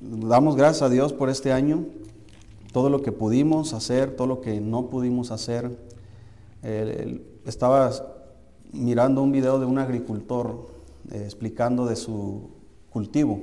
[0.00, 1.84] damos gracias a Dios por este año,
[2.72, 5.78] todo lo que pudimos hacer, todo lo que no pudimos hacer.
[7.44, 7.90] estaba
[8.72, 10.68] mirando un video de un agricultor
[11.10, 12.50] eh, explicando de su
[12.90, 13.40] cultivo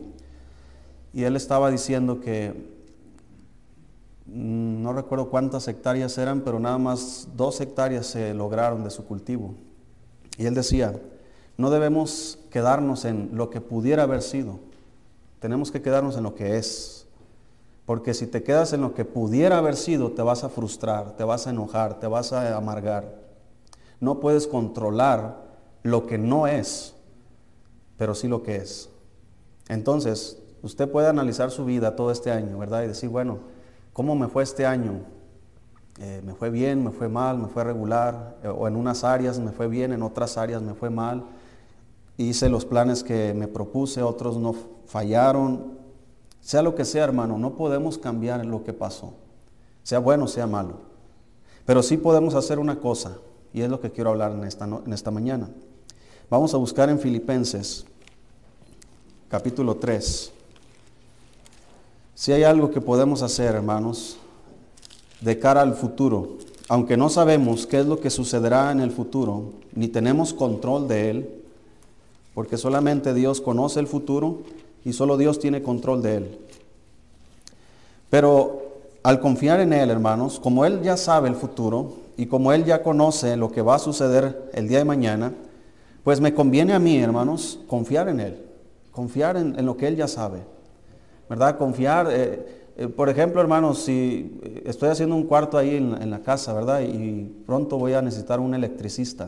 [1.14, 2.54] y él estaba diciendo que
[4.28, 9.06] mm, no recuerdo cuántas hectáreas eran, pero nada más dos hectáreas se lograron de su
[9.06, 9.56] cultivo.
[10.38, 10.94] Y él decía,
[11.58, 14.60] no debemos quedarnos en lo que pudiera haber sido,
[15.40, 17.08] tenemos que quedarnos en lo que es.
[17.86, 21.24] Porque si te quedas en lo que pudiera haber sido, te vas a frustrar, te
[21.24, 23.16] vas a enojar, te vas a amargar.
[24.02, 25.48] No puedes controlar
[25.84, 26.96] lo que no es,
[27.98, 28.90] pero sí lo que es.
[29.70, 32.84] Entonces, usted puede analizar su vida todo este año, ¿verdad?
[32.84, 33.40] Y decir, bueno,
[33.94, 35.00] ¿cómo me fue este año?
[36.00, 36.84] Eh, ¿Me fue bien?
[36.84, 37.38] ¿Me fue mal?
[37.38, 38.38] ¿Me fue regular?
[38.44, 41.24] Eh, o en unas áreas me fue bien, en otras áreas me fue mal.
[42.18, 44.56] Hice los planes que me propuse, otros no
[44.88, 45.78] fallaron.
[46.42, 49.14] Sea lo que sea, hermano, no podemos cambiar lo que pasó.
[49.84, 50.80] Sea bueno, sea malo.
[51.66, 53.18] Pero sí podemos hacer una cosa,
[53.54, 55.50] y es lo que quiero hablar en esta, en esta mañana.
[56.30, 57.86] Vamos a buscar en Filipenses,
[59.30, 60.32] capítulo 3.
[62.16, 64.18] Si hay algo que podemos hacer, hermanos,
[65.22, 69.54] de cara al futuro, aunque no sabemos qué es lo que sucederá en el futuro,
[69.74, 71.37] ni tenemos control de él,
[72.38, 74.44] porque solamente Dios conoce el futuro
[74.86, 76.40] y solo Dios tiene control de él.
[78.12, 82.64] Pero al confiar en Él, hermanos, como Él ya sabe el futuro y como Él
[82.64, 85.34] ya conoce lo que va a suceder el día de mañana,
[86.04, 88.46] pues me conviene a mí, hermanos, confiar en Él,
[88.92, 90.42] confiar en, lo que Él ya sabe,
[91.28, 91.58] ¿verdad?
[91.58, 96.20] Confiar, eh, eh, por ejemplo, hermanos, si estoy haciendo un cuarto ahí en, en la
[96.20, 96.82] casa, ¿verdad?
[96.82, 99.28] Y pronto voy a necesitar un electricista.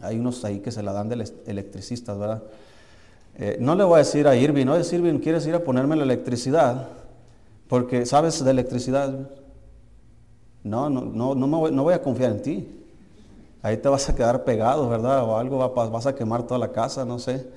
[0.00, 2.42] Hay unos ahí que se la dan de electricistas, ¿verdad?
[3.36, 6.04] Eh, no le voy a decir a Irving, no Irving, ¿quieres ir a ponerme la
[6.04, 6.88] electricidad?
[7.68, 9.30] Porque sabes de electricidad.
[10.62, 12.84] No, no, no, no, voy, no voy a confiar en ti.
[13.62, 15.24] Ahí te vas a quedar pegado, ¿verdad?
[15.24, 17.48] O algo vas a quemar toda la casa, no sé.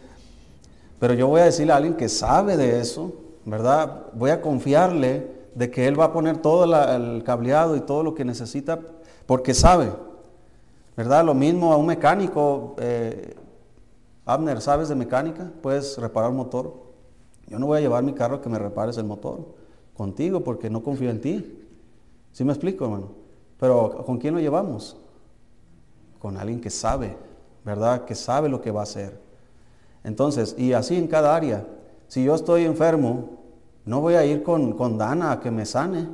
[1.00, 3.14] Pero yo voy a decirle a alguien que sabe de eso,
[3.46, 4.04] ¿verdad?
[4.14, 8.16] Voy a confiarle de que él va a poner todo el cableado y todo lo
[8.16, 8.80] que necesita
[9.26, 9.92] porque sabe.
[10.98, 11.24] ¿Verdad?
[11.24, 12.76] Lo mismo a un mecánico.
[12.80, 13.36] Eh,
[14.26, 15.50] Abner, ¿sabes de mecánica?
[15.62, 16.74] ¿Puedes reparar un motor?
[17.48, 19.56] Yo no voy a llevar mi carro que me repares el motor
[19.96, 21.64] contigo porque no confío en ti.
[22.34, 23.12] ¿Sí me explico, hermano?
[23.58, 24.98] Pero ¿con quién lo llevamos?
[26.20, 27.16] Con alguien que sabe,
[27.64, 28.04] ¿verdad?
[28.04, 29.22] Que sabe lo que va a hacer.
[30.04, 31.66] Entonces, y así en cada área.
[32.08, 33.38] Si yo estoy enfermo,
[33.86, 36.08] no voy a ir con, con Dana a que me sane,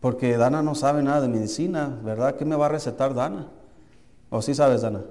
[0.00, 2.36] porque Dana no sabe nada de medicina, ¿verdad?
[2.36, 3.48] ¿Qué me va a recetar Dana?
[4.32, 5.02] ¿O sí sabes, Dana?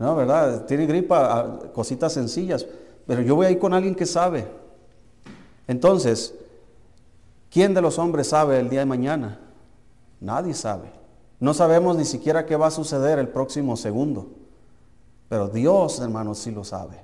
[0.00, 0.64] No, ¿verdad?
[0.66, 2.66] Tiene gripa, cositas sencillas,
[3.06, 4.48] pero yo voy a ir con alguien que sabe.
[5.68, 6.34] Entonces,
[7.52, 9.38] ¿quién de los hombres sabe el día de mañana?
[10.20, 10.90] Nadie sabe.
[11.38, 14.26] No sabemos ni siquiera qué va a suceder el próximo segundo.
[15.28, 17.00] Pero Dios, hermanos, sí lo sabe.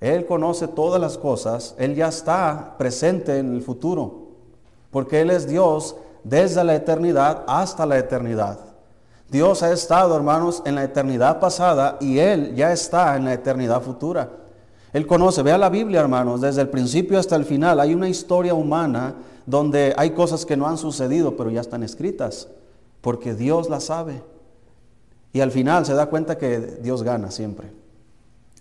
[0.00, 4.28] Él conoce todas las cosas, Él ya está presente en el futuro,
[4.90, 8.67] porque Él es Dios desde la eternidad hasta la eternidad.
[9.30, 13.82] Dios ha estado, hermanos, en la eternidad pasada y Él ya está en la eternidad
[13.82, 14.30] futura.
[14.92, 17.78] Él conoce, vea la Biblia, hermanos, desde el principio hasta el final.
[17.78, 22.48] Hay una historia humana donde hay cosas que no han sucedido, pero ya están escritas,
[23.02, 24.22] porque Dios las sabe.
[25.34, 27.70] Y al final se da cuenta que Dios gana siempre.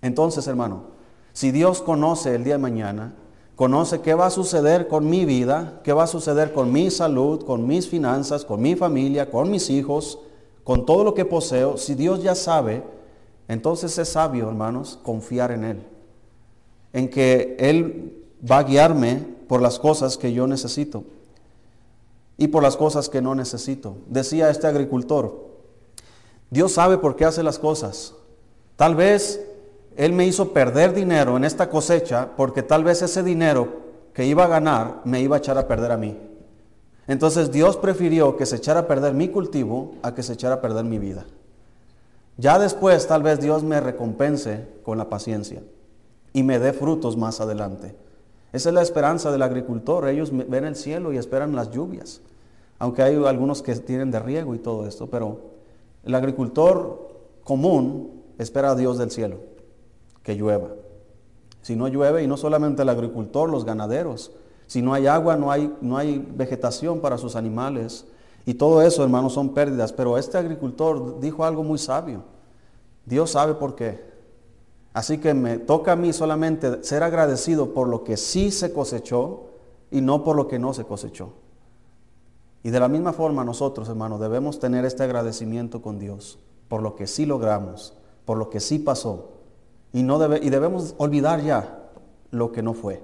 [0.01, 0.83] Entonces, hermano,
[1.31, 3.13] si Dios conoce el día de mañana,
[3.55, 7.45] conoce qué va a suceder con mi vida, qué va a suceder con mi salud,
[7.45, 10.19] con mis finanzas, con mi familia, con mis hijos,
[10.67, 12.83] con todo lo que poseo, si Dios ya sabe,
[13.47, 15.87] entonces es sabio, hermanos, confiar en Él.
[16.91, 21.05] En que Él va a guiarme por las cosas que yo necesito
[22.35, 23.95] y por las cosas que no necesito.
[24.07, 25.47] Decía este agricultor,
[26.49, 28.13] Dios sabe por qué hace las cosas.
[28.75, 29.41] Tal vez
[29.95, 33.69] Él me hizo perder dinero en esta cosecha porque tal vez ese dinero
[34.13, 36.26] que iba a ganar me iba a echar a perder a mí.
[37.07, 40.61] Entonces Dios prefirió que se echara a perder mi cultivo a que se echara a
[40.61, 41.25] perder mi vida.
[42.37, 45.63] Ya después tal vez Dios me recompense con la paciencia
[46.33, 47.95] y me dé frutos más adelante.
[48.53, 50.07] Esa es la esperanza del agricultor.
[50.07, 52.21] Ellos ven el cielo y esperan las lluvias.
[52.79, 55.39] Aunque hay algunos que tienen de riego y todo esto, pero
[56.03, 57.07] el agricultor
[57.43, 59.37] común espera a Dios del cielo,
[60.21, 60.69] que llueva.
[61.61, 64.31] Si no llueve, y no solamente el agricultor, los ganaderos,
[64.67, 68.05] si no hay agua, no hay, no hay vegetación para sus animales.
[68.45, 69.91] Y todo eso, hermanos, son pérdidas.
[69.91, 72.23] Pero este agricultor dijo algo muy sabio.
[73.05, 74.05] Dios sabe por qué.
[74.93, 79.47] Así que me toca a mí solamente ser agradecido por lo que sí se cosechó
[79.89, 81.33] y no por lo que no se cosechó.
[82.63, 86.95] Y de la misma forma nosotros, hermanos, debemos tener este agradecimiento con Dios por lo
[86.95, 87.93] que sí logramos,
[88.25, 89.29] por lo que sí pasó.
[89.93, 91.89] Y, no debe, y debemos olvidar ya
[92.31, 93.01] lo que no fue,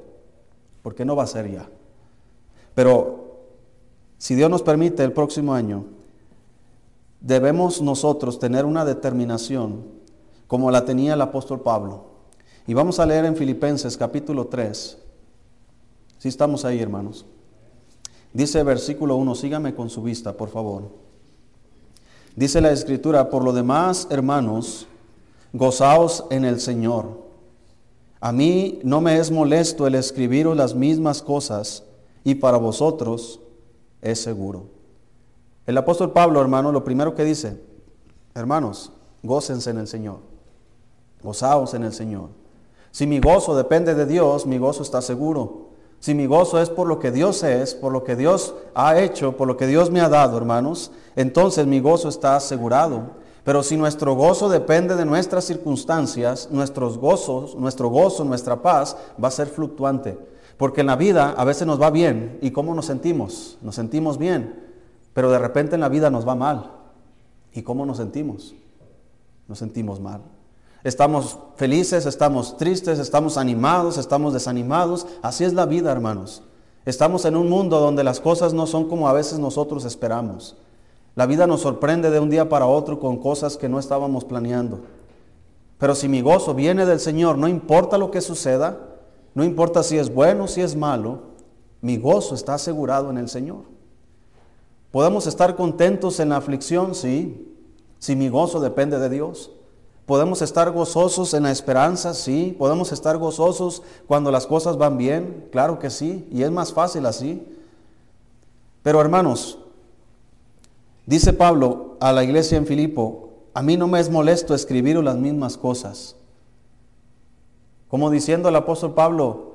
[0.84, 1.68] porque no va a ser ya.
[2.76, 3.40] Pero
[4.20, 5.86] si Dios nos permite el próximo año,
[7.20, 9.86] debemos nosotros tener una determinación
[10.48, 12.06] como la tenía el apóstol Pablo.
[12.68, 14.98] Y vamos a leer en Filipenses capítulo 3.
[16.20, 17.26] Si estamos ahí, hermanos.
[18.34, 20.90] Dice versículo 1, sígame con su vista, por favor.
[22.36, 24.88] Dice la escritura, por lo demás, hermanos,
[25.54, 27.23] gozaos en el Señor.
[28.24, 31.84] A mí no me es molesto el escribiros las mismas cosas
[32.24, 33.42] y para vosotros
[34.02, 34.68] es seguro.
[35.66, 37.60] El apóstol Pablo, hermano, lo primero que dice,
[38.34, 38.94] hermanos,
[39.24, 40.20] gócense en el Señor.
[41.22, 42.30] Gozaos en el Señor.
[42.92, 45.72] Si mi gozo depende de Dios, mi gozo está seguro.
[46.00, 49.36] Si mi gozo es por lo que Dios es, por lo que Dios ha hecho,
[49.36, 53.22] por lo que Dios me ha dado, hermanos, entonces mi gozo está asegurado.
[53.44, 59.28] Pero si nuestro gozo depende de nuestras circunstancias, nuestros gozos, nuestro gozo, nuestra paz va
[59.28, 60.18] a ser fluctuante.
[60.58, 62.38] Porque en la vida a veces nos va bien.
[62.42, 63.58] ¿Y cómo nos sentimos?
[63.62, 64.72] Nos sentimos bien.
[65.14, 66.72] Pero de repente en la vida nos va mal.
[67.52, 68.56] ¿Y cómo nos sentimos?
[69.48, 70.22] Nos sentimos mal.
[70.84, 75.06] Estamos felices, estamos tristes, estamos animados, estamos desanimados.
[75.22, 76.44] Así es la vida, hermanos.
[76.86, 80.56] Estamos en un mundo donde las cosas no son como a veces nosotros esperamos.
[81.16, 84.82] La vida nos sorprende de un día para otro con cosas que no estábamos planeando.
[85.78, 88.78] Pero si mi gozo viene del Señor, no importa lo que suceda,
[89.36, 91.20] no importa si es bueno si es malo,
[91.82, 93.64] mi gozo está asegurado en el Señor.
[94.92, 97.54] Podemos estar contentos en la aflicción, sí,
[98.00, 99.52] si mi gozo depende de Dios.
[100.06, 102.54] Podemos estar gozosos en la esperanza, sí.
[102.60, 106.28] Podemos estar gozosos cuando las cosas van bien, claro que sí.
[106.30, 107.48] Y es más fácil así.
[108.82, 109.58] Pero hermanos,
[111.06, 115.18] dice Pablo a la iglesia en Filipo, a mí no me es molesto escribir las
[115.18, 116.16] mismas cosas.
[117.88, 119.54] Como diciendo el apóstol Pablo,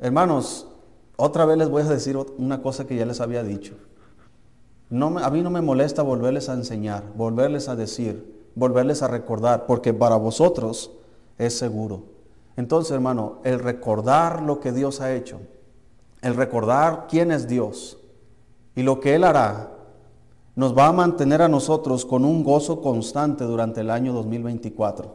[0.00, 0.66] hermanos,
[1.16, 3.74] otra vez les voy a decir una cosa que ya les había dicho.
[4.90, 9.66] No, a mí no me molesta volverles a enseñar, volverles a decir, volverles a recordar,
[9.66, 10.90] porque para vosotros
[11.38, 12.02] es seguro.
[12.56, 15.40] Entonces, hermano, el recordar lo que Dios ha hecho,
[16.22, 17.98] el recordar quién es Dios
[18.74, 19.77] y lo que Él hará,
[20.58, 25.14] nos va a mantener a nosotros con un gozo constante durante el año 2024.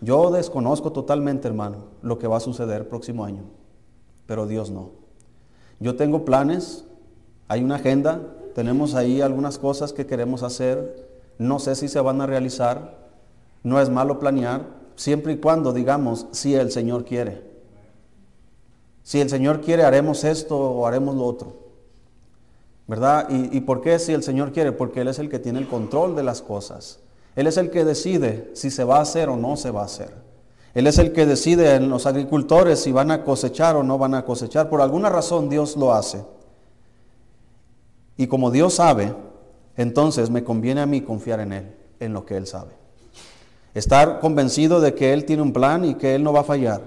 [0.00, 3.44] Yo desconozco totalmente, hermano, lo que va a suceder el próximo año,
[4.26, 4.90] pero Dios no.
[5.78, 6.84] Yo tengo planes,
[7.46, 8.20] hay una agenda,
[8.56, 12.98] tenemos ahí algunas cosas que queremos hacer, no sé si se van a realizar,
[13.62, 14.66] no es malo planear,
[14.96, 17.48] siempre y cuando digamos si el Señor quiere.
[19.04, 21.63] Si el Señor quiere, haremos esto o haremos lo otro.
[22.86, 23.28] ¿Verdad?
[23.30, 24.72] ¿Y, ¿Y, por qué si el Señor quiere?
[24.72, 27.00] Porque Él es el que tiene el control de las cosas.
[27.36, 29.86] Él es el que decide si se va a hacer o no se va a
[29.86, 30.14] hacer.
[30.74, 34.14] Él es el que decide en los agricultores si van a cosechar o no van
[34.14, 34.68] a cosechar.
[34.68, 36.24] Por alguna razón Dios lo hace.
[38.16, 39.14] Y como Dios sabe,
[39.76, 42.72] entonces me conviene a mí confiar en Él, en lo que Él sabe.
[43.72, 46.82] Estar convencido de que Él tiene un plan y que Él no va a fallar.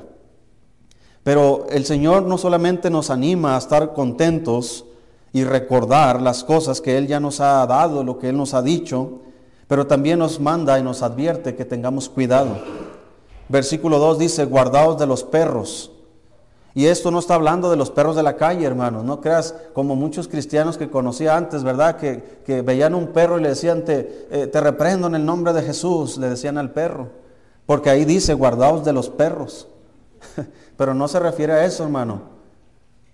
[1.24, 4.86] Pero el Señor no solamente nos anima a estar contentos
[5.34, 8.62] y recordar las cosas que Él ya nos ha dado, lo que Él nos ha
[8.62, 9.22] dicho,
[9.68, 12.58] pero también nos manda y nos advierte que tengamos cuidado.
[13.50, 15.92] Versículo 2 dice, guardaos de los perros
[16.78, 19.04] y esto no está hablando de los perros de la calle, hermanos.
[19.04, 21.98] No creas como muchos cristianos que conocía antes, ¿verdad?
[21.98, 25.64] Que, veían un perro y le decían, te, eh, te reprendo en el nombre de
[25.64, 27.10] Jesús, le decían al perro.
[27.66, 29.68] Porque ahí dice, guardaos de los perros.
[30.78, 32.37] Pero no se refiere a eso, hermano.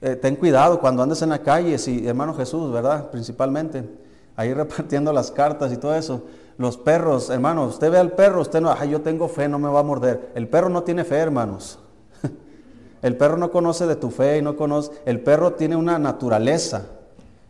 [0.06, 3.10] Eh, ten cuidado cuando andes en la calle, si, hermano Jesús, ¿verdad?
[3.10, 3.90] Principalmente,
[4.36, 6.24] ahí repartiendo las cartas y todo eso.
[6.58, 9.70] Los perros, hermanos, usted ve al perro, usted no, ay, yo tengo fe, no me
[9.70, 10.34] va a morder.
[10.36, 11.80] El perro no tiene fe, hermanos.
[13.02, 16.84] El perro no conoce de tu fe y no conoce, el perro tiene una naturaleza.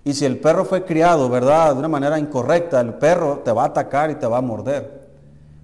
[0.03, 1.73] Y si el perro fue criado, ¿verdad?
[1.73, 5.09] De una manera incorrecta, el perro te va a atacar y te va a morder.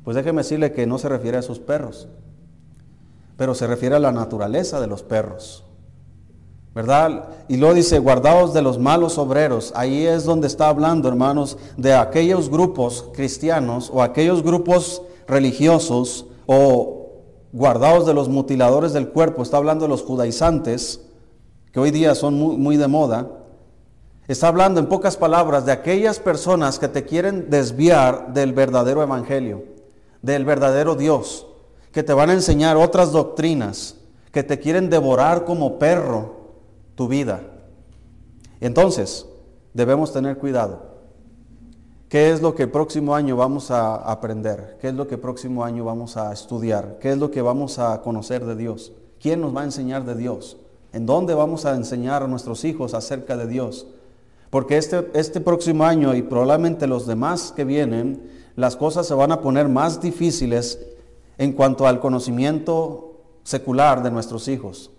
[0.03, 2.07] Pues déjeme decirle que no se refiere a esos perros,
[3.35, 5.68] pero se refiere a la naturaleza de los perros.
[6.73, 7.29] ¿Verdad?
[7.47, 9.73] Y luego dice, guardaos de los malos obreros.
[9.75, 16.99] Ahí es donde está hablando, hermanos, de aquellos grupos cristianos o aquellos grupos religiosos o
[17.51, 21.01] guardados de los mutiladores del cuerpo, está hablando de los judaizantes,
[21.71, 23.27] que hoy día son muy, de moda,
[24.27, 29.63] está hablando en pocas palabras de aquellas personas que te quieren desviar del verdadero evangelio,
[30.21, 31.47] del verdadero Dios,
[31.91, 33.95] que te van a enseñar otras doctrinas,
[34.31, 36.38] que te quieren devorar como perro
[36.99, 37.39] tu vida.
[38.59, 39.25] Entonces,
[39.73, 40.81] debemos tener cuidado.
[42.09, 44.77] ¿Qué es lo que el próximo año vamos a aprender?
[44.81, 46.97] ¿Qué es lo que el próximo año vamos a estudiar?
[46.99, 48.91] ¿Qué es lo que vamos a conocer de Dios?
[49.17, 50.57] ¿Quién nos va a enseñar de Dios?
[50.91, 53.87] ¿En dónde vamos a enseñar a nuestros hijos acerca de Dios?
[54.49, 59.31] Porque este, este próximo año y probablemente los demás que vienen, las cosas se van
[59.31, 60.85] a poner más difíciles
[61.37, 64.91] en cuanto al conocimiento secular de nuestros hijos.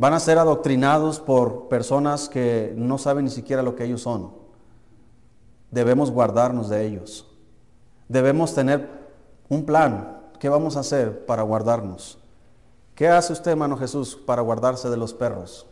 [0.00, 4.32] Van a ser adoctrinados por personas que no saben ni siquiera lo que ellos son.
[5.70, 7.28] Debemos guardarnos de ellos.
[8.08, 8.88] Debemos tener
[9.50, 10.22] un plan.
[10.38, 12.18] ¿Qué vamos a hacer para guardarnos?
[12.94, 15.66] ¿Qué hace usted, hermano Jesús, para guardarse de los perros?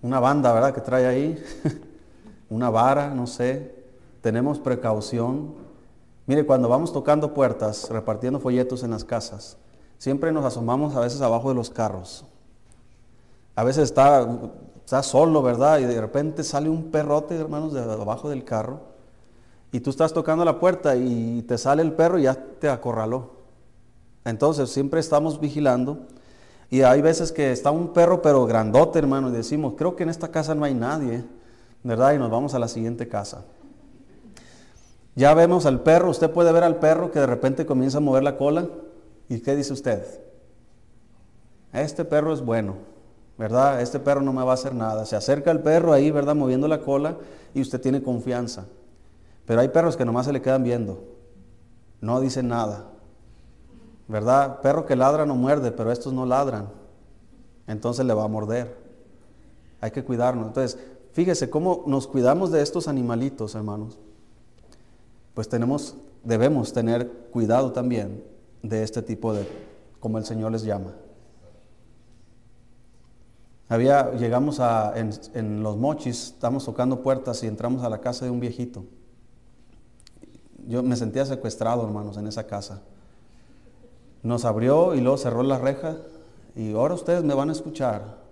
[0.00, 0.72] Una banda, ¿verdad?
[0.72, 1.44] Que trae ahí.
[2.48, 3.84] Una vara, no sé.
[4.22, 5.56] Tenemos precaución.
[6.24, 9.58] Mire, cuando vamos tocando puertas, repartiendo folletos en las casas,
[9.98, 12.24] siempre nos asomamos a veces abajo de los carros.
[13.54, 14.28] A veces está,
[14.84, 15.78] está solo, ¿verdad?
[15.78, 18.80] Y de repente sale un perrote, hermanos, de abajo del carro.
[19.72, 23.36] Y tú estás tocando la puerta y te sale el perro y ya te acorraló.
[24.24, 26.06] Entonces siempre estamos vigilando
[26.70, 30.08] y hay veces que está un perro pero grandote, hermano, y decimos, creo que en
[30.08, 31.24] esta casa no hay nadie,
[31.84, 32.14] ¿verdad?
[32.14, 33.44] Y nos vamos a la siguiente casa.
[35.14, 38.22] Ya vemos al perro, usted puede ver al perro que de repente comienza a mover
[38.22, 38.68] la cola.
[39.28, 40.04] ¿Y qué dice usted?
[41.72, 42.76] Este perro es bueno,
[43.36, 43.80] ¿verdad?
[43.80, 45.04] Este perro no me va a hacer nada.
[45.04, 46.34] Se acerca el perro ahí, ¿verdad?
[46.34, 47.16] Moviendo la cola
[47.54, 48.66] y usted tiene confianza.
[49.44, 51.04] Pero hay perros que nomás se le quedan viendo,
[52.00, 52.86] no dicen nada.
[54.08, 54.60] ¿verdad?
[54.60, 56.68] Perro que ladra no muerde, pero estos no ladran.
[57.66, 58.76] Entonces le va a morder.
[59.80, 60.46] Hay que cuidarnos.
[60.46, 60.78] Entonces,
[61.12, 63.98] fíjese cómo nos cuidamos de estos animalitos, hermanos.
[65.34, 68.24] Pues tenemos, debemos tener cuidado también
[68.68, 69.46] de este tipo de,
[70.00, 70.94] como el Señor les llama.
[73.68, 78.30] Había, llegamos a, en, los mochis, estamos tocando puertas y entramos a la casa de
[78.30, 78.84] un viejito.
[80.68, 82.82] Yo me sentía secuestrado, hermanos, en esa casa
[84.26, 85.96] nos abrió y luego cerró la reja
[86.54, 88.26] y ahora ustedes me van a escuchar.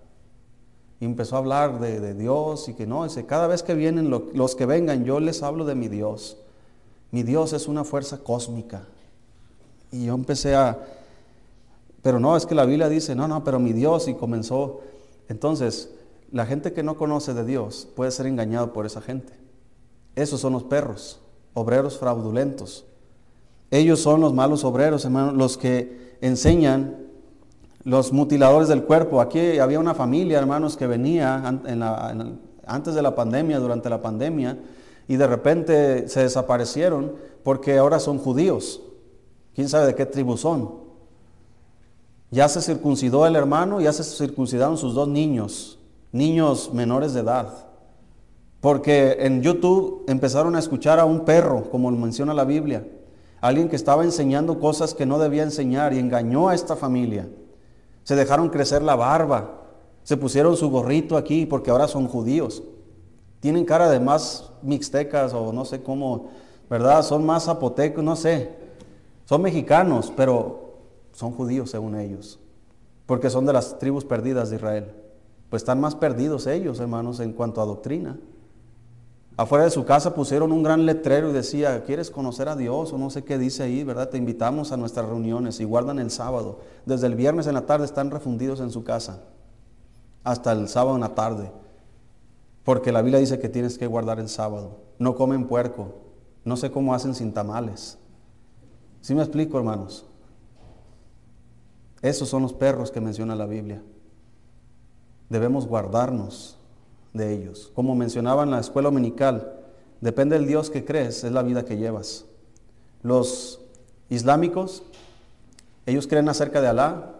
[0.99, 4.55] Y empezó a hablar de, Dios y que no, dice, cada vez que vienen los
[4.55, 6.37] que vengan, yo les hablo de mi Dios.
[7.11, 8.87] Mi Dios es una fuerza cósmica.
[9.95, 10.77] Y yo empecé a,
[12.01, 14.81] pero no, es que la Biblia dice, no, no, pero mi Dios y comenzó.
[15.29, 15.89] Entonces,
[16.33, 19.31] la gente que no conoce de Dios puede ser engañado por esa gente.
[20.15, 21.21] Esos son los perros,
[21.53, 22.85] obreros fraudulentos.
[23.71, 26.97] Ellos son los malos obreros, hermanos, los que enseñan
[27.85, 29.21] los mutiladores del cuerpo.
[29.21, 31.41] Aquí había una familia, hermanos, que venía
[32.67, 34.59] antes de la pandemia, durante la pandemia,
[35.07, 38.81] y de repente se desaparecieron porque ahora son judíos.
[39.55, 40.69] ¿Quién sabe de qué tribu son?
[42.29, 45.79] Ya se circuncidó el hermano, ya se circuncidaron sus dos niños,
[46.11, 47.67] niños menores de edad.
[48.59, 52.85] Porque en YouTube empezaron a escuchar a un perro, como menciona la Biblia
[53.45, 57.29] alguien que estaba enseñando cosas que no debía enseñar y engañó a esta familia.
[58.03, 59.61] Se dejaron crecer la barba,
[60.01, 62.63] se pusieron su gorrito aquí porque ahora son judíos.
[63.41, 66.29] Tienen cara de más mixtecas o no sé cómo,
[66.71, 67.03] ¿verdad?
[67.03, 68.64] Son más zapotecos, no sé.
[69.25, 70.79] Son mexicanos, pero
[71.11, 72.39] son judíos según ellos,
[73.05, 74.93] porque son de las tribus perdidas de Israel.
[75.49, 78.17] Pues están más perdidos ellos, hermanos, en cuanto a doctrina.
[79.37, 82.93] Afuera de su casa pusieron un gran letrero y decía, ¿quieres conocer a Dios?
[82.93, 84.09] O no sé qué dice ahí, ¿verdad?
[84.09, 86.59] Te invitamos a nuestras reuniones y guardan el sábado.
[86.85, 89.23] Desde el viernes en la tarde están refundidos en su casa,
[90.23, 91.51] hasta el sábado en la tarde.
[92.63, 94.77] Porque la Biblia dice que tienes que guardar el sábado.
[94.99, 95.95] No comen puerco.
[96.45, 97.97] No sé cómo hacen sin tamales.
[99.05, 100.03] ¿Sí me explico, hermanos?
[102.01, 103.83] Esos son los perros que menciona la Biblia.
[105.29, 106.57] Debemos guardarnos
[107.13, 107.71] de ellos.
[107.75, 109.59] Como mencionaba en la escuela dominical,
[110.01, 112.25] depende del Dios que crees, es la vida que llevas.
[113.03, 113.59] Los
[114.09, 114.81] islámicos,
[115.85, 117.13] ellos creen acerca de Alá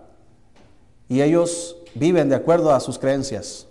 [1.07, 3.67] y ellos viven de acuerdo a sus creencias.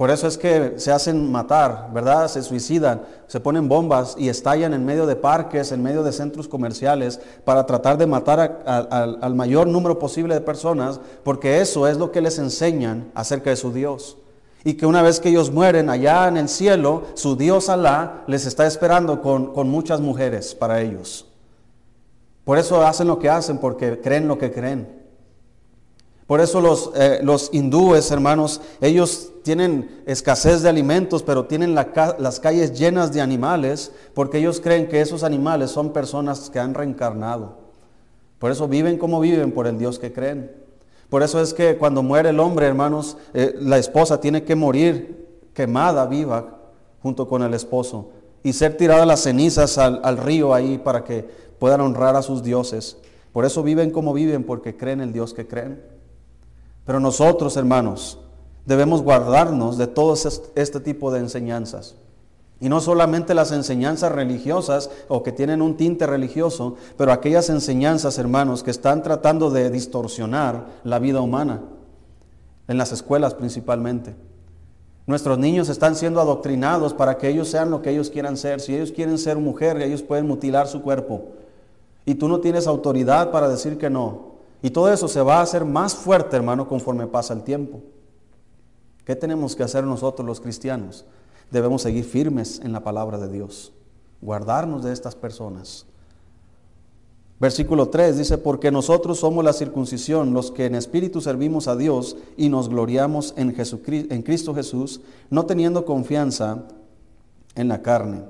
[0.00, 2.26] Por eso es que se hacen matar, ¿verdad?
[2.28, 6.48] Se suicidan, se ponen bombas y estallan en medio de parques, en medio de centros
[6.48, 12.12] comerciales, para tratar de matar al mayor número posible de personas, porque eso es lo
[12.12, 14.16] que les enseñan acerca de su Dios.
[14.64, 18.46] Y que una vez que ellos mueren allá en el cielo, su Dios Alá les
[18.46, 21.26] está esperando con, con muchas mujeres para ellos.
[22.44, 24.98] Por eso hacen lo que hacen, porque creen lo que creen.
[26.26, 32.40] Por eso los, eh, los hindúes, hermanos, ellos tienen escasez de alimentos, pero tienen las
[32.40, 37.58] calles llenas de animales, porque ellos creen que esos animales son personas que han reencarnado.
[38.38, 40.50] Por eso viven como viven, por el Dios que creen.
[41.08, 45.28] Por eso es que cuando muere el hombre, hermanos, eh, la esposa tiene que morir
[45.52, 46.58] quemada viva
[47.02, 48.10] junto con el esposo
[48.42, 51.28] y ser tirada las cenizas al, al río ahí para que
[51.58, 52.96] puedan honrar a sus dioses.
[53.32, 55.82] Por eso viven como viven, porque creen el Dios que creen.
[56.84, 58.18] Pero nosotros, hermanos,
[58.70, 60.14] debemos guardarnos de todo
[60.54, 61.96] este tipo de enseñanzas.
[62.60, 68.16] Y no solamente las enseñanzas religiosas o que tienen un tinte religioso, pero aquellas enseñanzas,
[68.16, 71.62] hermanos, que están tratando de distorsionar la vida humana,
[72.68, 74.14] en las escuelas principalmente.
[75.04, 78.60] Nuestros niños están siendo adoctrinados para que ellos sean lo que ellos quieran ser.
[78.60, 81.24] Si ellos quieren ser mujer, ellos pueden mutilar su cuerpo.
[82.04, 84.30] Y tú no tienes autoridad para decir que no.
[84.62, 87.80] Y todo eso se va a hacer más fuerte, hermano, conforme pasa el tiempo.
[89.10, 91.04] ¿Qué tenemos que hacer nosotros los cristianos?
[91.50, 93.72] Debemos seguir firmes en la palabra de Dios,
[94.20, 95.84] guardarnos de estas personas.
[97.40, 102.18] Versículo 3 dice, porque nosotros somos la circuncisión, los que en espíritu servimos a Dios
[102.36, 106.68] y nos gloriamos en, Jesucristo, en Cristo Jesús, no teniendo confianza
[107.56, 108.22] en la carne.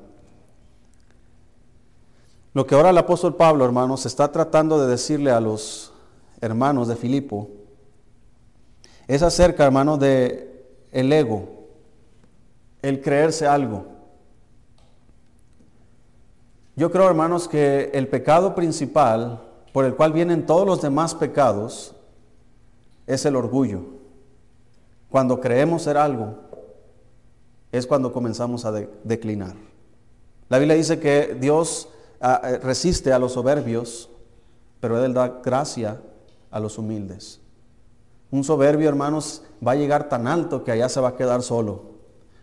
[2.55, 5.93] Lo que ahora el apóstol Pablo, hermanos, está tratando de decirle a los
[6.41, 7.51] hermanos de Filipo,
[9.09, 10.50] es acerca, hermano, de
[10.93, 11.49] el ego,
[12.83, 13.87] el creerse algo.
[16.77, 19.43] Yo creo, hermanos, que el pecado principal
[19.73, 21.95] por el cual vienen todos los demás pecados
[23.07, 23.83] es el orgullo.
[25.11, 26.39] Cuando creemos ser algo,
[27.73, 29.55] es cuando comenzamos a declinar.
[30.49, 31.89] La Biblia dice que Dios
[32.21, 34.11] ah, eh, resiste a los soberbios,
[34.81, 36.01] pero Él da gracia
[36.51, 37.41] a los humildes.
[38.31, 41.91] Un soberbio, hermanos, va a llegar tan alto que allá se va a quedar solo.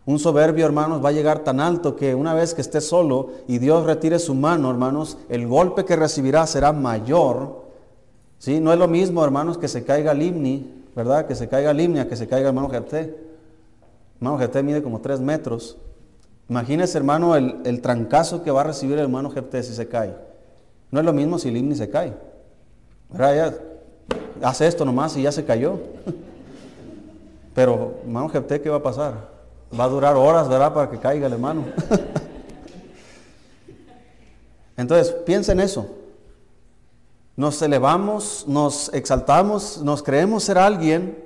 [0.06, 3.58] Un soberbio, hermanos, va a llegar tan alto que una vez que esté solo y
[3.58, 7.68] Dios retire su mano, hermanos, el golpe que recibirá será mayor.
[8.40, 8.60] ¿Sí?
[8.60, 11.26] No es lo mismo, hermanos, que se caiga el himni, ¿verdad?
[11.26, 13.18] Que se caiga a que se caiga hermano Jepté.
[14.16, 15.78] Hermano Jepté mide como tres metros.
[16.50, 20.16] Imagínese, hermano, el, el, trancazo que va a recibir el hermano Jepté si se cae.
[20.90, 22.14] No es lo mismo si el himni se cae.
[23.10, 23.60] ¿Verdad?
[24.42, 25.80] Hace esto nomás y ya se cayó.
[27.54, 29.30] Pero, hermano Jepté, ¿qué va a pasar?
[29.78, 30.74] Va a durar horas, ¿verdad?
[30.74, 31.66] Para que caiga el hermano.
[34.78, 35.88] Entonces, piensa en eso.
[37.36, 41.24] Nos elevamos, nos exaltamos, nos creemos ser alguien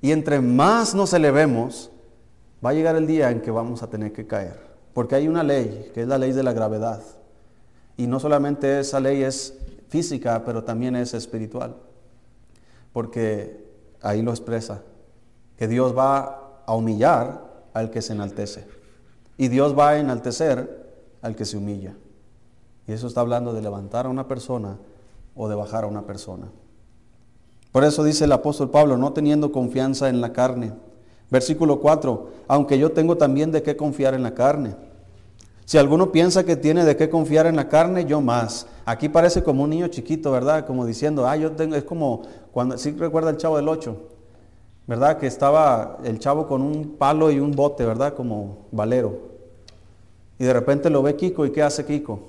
[0.00, 1.90] y entre más nos elevemos,
[2.64, 4.60] va a llegar el día en que vamos a tener que caer.
[4.92, 7.00] Porque hay una ley, que es la ley de la gravedad.
[7.96, 9.54] Y no solamente esa ley es
[9.88, 11.76] física, pero también es espiritual
[12.92, 13.64] porque
[14.00, 14.82] ahí lo expresa,
[15.56, 18.66] que Dios va a humillar al que se enaltece
[19.36, 21.94] y Dios va a enaltecer al que se humilla.
[22.86, 24.76] Y eso está hablando de levantar a una persona
[25.34, 26.48] o de bajar a una persona.
[27.70, 30.72] Por eso dice el apóstol Pablo, no teniendo confianza en la carne.
[31.30, 34.76] Versículo 4, aunque yo tengo también de qué confiar en la carne.
[35.72, 38.66] Si alguno piensa que tiene de qué confiar en la carne, yo más.
[38.84, 40.66] Aquí parece como un niño chiquito, ¿verdad?
[40.66, 42.20] Como diciendo, ah, yo tengo, es como
[42.52, 43.96] cuando, sí recuerda el chavo del 8,
[44.86, 45.16] ¿verdad?
[45.16, 48.12] Que estaba el chavo con un palo y un bote, ¿verdad?
[48.12, 49.18] Como valero.
[50.38, 52.20] Y de repente lo ve Kiko y ¿qué hace Kiko?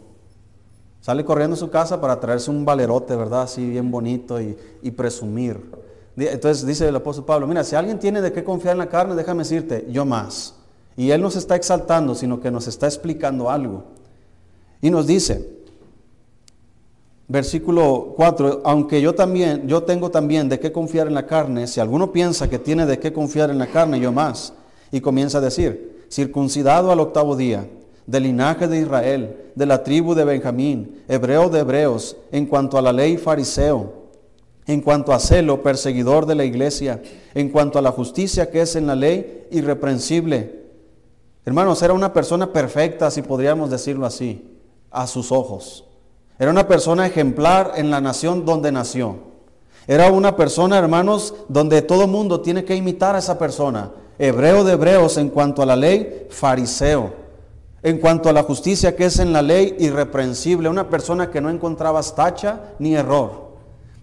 [1.01, 3.41] Sale corriendo a su casa para traerse un valerote, ¿verdad?
[3.41, 5.69] Así bien bonito y, y presumir.
[6.15, 9.15] Entonces dice el apóstol Pablo, mira, si alguien tiene de qué confiar en la carne,
[9.15, 10.62] déjame decirte, yo más.
[10.95, 13.83] Y él no se está exaltando, sino que nos está explicando algo.
[14.81, 15.49] Y nos dice,
[17.27, 21.79] versículo 4, aunque yo también, yo tengo también de qué confiar en la carne, si
[21.79, 24.53] alguno piensa que tiene de qué confiar en la carne, yo más.
[24.91, 27.67] Y comienza a decir, circuncidado al octavo día,
[28.05, 32.81] del linaje de Israel, de la tribu de Benjamín, hebreo de hebreos, en cuanto a
[32.81, 34.03] la ley fariseo,
[34.65, 37.01] en cuanto a celo, perseguidor de la iglesia,
[37.33, 40.62] en cuanto a la justicia que es en la ley, irreprensible.
[41.45, 44.57] Hermanos, era una persona perfecta, si podríamos decirlo así,
[44.89, 45.85] a sus ojos.
[46.39, 49.17] Era una persona ejemplar en la nación donde nació.
[49.85, 53.91] Era una persona, hermanos, donde todo mundo tiene que imitar a esa persona.
[54.17, 57.11] Hebreo de hebreos en cuanto a la ley, fariseo.
[57.81, 60.69] En cuanto a la justicia que es en la ley, irreprensible.
[60.69, 63.51] Una persona que no encontraba tacha ni error.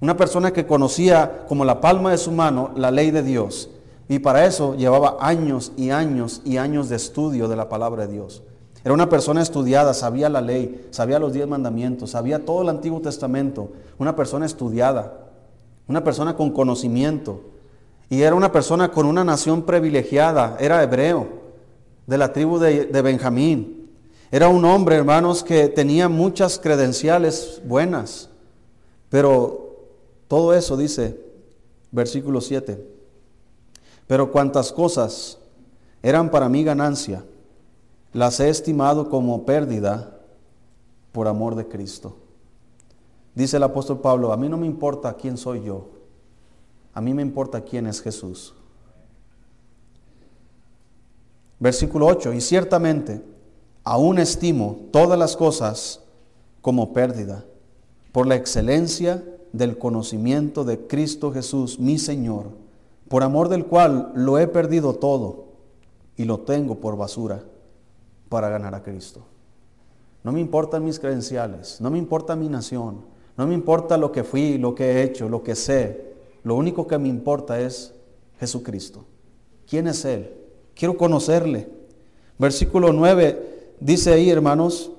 [0.00, 3.70] Una persona que conocía como la palma de su mano la ley de Dios.
[4.10, 8.14] Y para eso llevaba años y años y años de estudio de la palabra de
[8.14, 8.42] Dios.
[8.82, 13.00] Era una persona estudiada, sabía la ley, sabía los diez mandamientos, sabía todo el Antiguo
[13.00, 13.70] Testamento.
[13.98, 15.28] Una persona estudiada,
[15.86, 17.40] una persona con conocimiento.
[18.08, 21.28] Y era una persona con una nación privilegiada, era hebreo,
[22.08, 23.92] de la tribu de, de Benjamín.
[24.32, 28.28] Era un hombre, hermanos, que tenía muchas credenciales buenas.
[29.08, 29.86] Pero
[30.26, 31.16] todo eso dice,
[31.92, 32.98] versículo 7,
[34.10, 35.38] pero cuantas cosas
[36.02, 37.24] eran para mí ganancia,
[38.12, 40.18] las he estimado como pérdida
[41.12, 42.16] por amor de Cristo.
[43.36, 45.90] Dice el apóstol Pablo, a mí no me importa quién soy yo,
[46.92, 48.52] a mí me importa quién es Jesús.
[51.60, 53.22] Versículo 8, y ciertamente
[53.84, 56.00] aún estimo todas las cosas
[56.62, 57.44] como pérdida
[58.10, 62.58] por la excelencia del conocimiento de Cristo Jesús, mi Señor,
[63.10, 65.46] por amor del cual lo he perdido todo
[66.16, 67.42] y lo tengo por basura
[68.28, 69.26] para ganar a Cristo.
[70.22, 73.00] No me importan mis credenciales, no me importa mi nación,
[73.36, 76.12] no me importa lo que fui, lo que he hecho, lo que sé.
[76.44, 77.92] Lo único que me importa es
[78.38, 79.04] Jesucristo.
[79.68, 80.32] ¿Quién es Él?
[80.76, 81.68] Quiero conocerle.
[82.38, 84.92] Versículo 9 dice ahí, hermanos,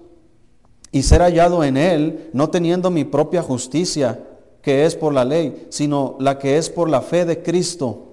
[0.92, 4.31] y ser hallado en Él, no teniendo mi propia justicia,
[4.62, 8.08] que es por la ley, sino la que es por la fe de Cristo,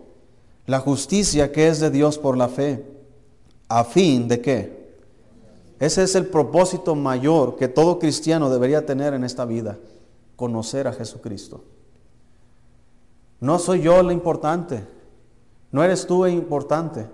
[0.67, 2.85] la justicia que es de Dios por la fe,
[3.69, 4.79] a fin de qué?
[5.79, 9.79] Ese es el propósito mayor que todo cristiano debería tener en esta vida,
[10.37, 11.63] conocer a Jesucristo.
[13.41, 14.85] No soy yo lo importante,
[15.71, 17.07] no eres tú el importante.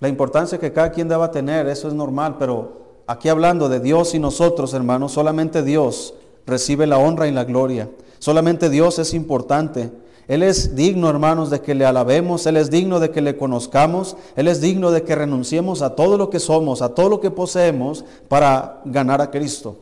[0.00, 4.14] La importancia que cada quien deba tener, eso es normal, pero aquí hablando de Dios
[4.14, 6.14] y nosotros, hermanos, solamente Dios
[6.48, 7.88] recibe la honra y la gloria.
[8.18, 9.92] Solamente Dios es importante.
[10.26, 14.16] Él es digno, hermanos, de que le alabemos, Él es digno de que le conozcamos,
[14.36, 17.30] Él es digno de que renunciemos a todo lo que somos, a todo lo que
[17.30, 19.78] poseemos para ganar a Cristo.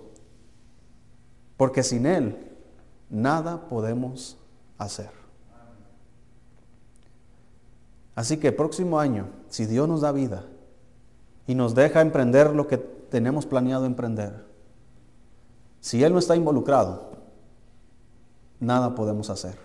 [1.57, 2.37] Porque sin Él
[3.09, 4.37] nada podemos
[4.79, 5.11] hacer.
[8.15, 10.45] Así que próximo año, si Dios nos da vida
[11.47, 14.46] y nos deja emprender lo que tenemos planeado emprender,
[15.81, 17.11] si Él no está involucrado,
[18.61, 19.57] nada podemos hacer.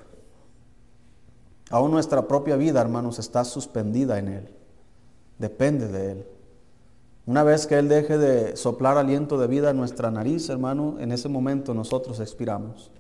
[1.70, 4.50] Aún nuestra propia vida, hermanos, está suspendida en Él.
[5.40, 6.26] Depende de Él.
[7.26, 11.12] Una vez que Él deje de soplar aliento de vida en nuestra nariz, hermano, en
[11.12, 12.92] ese momento nosotros expiramos.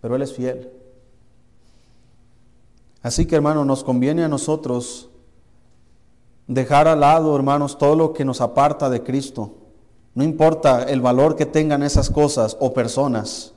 [0.00, 0.70] Pero Él es fiel.
[3.02, 5.10] Así que, hermano, nos conviene a nosotros
[6.46, 9.59] dejar al lado, hermanos, todo lo que nos aparta de Cristo
[10.14, 13.52] no importa el valor que tengan esas cosas o personas.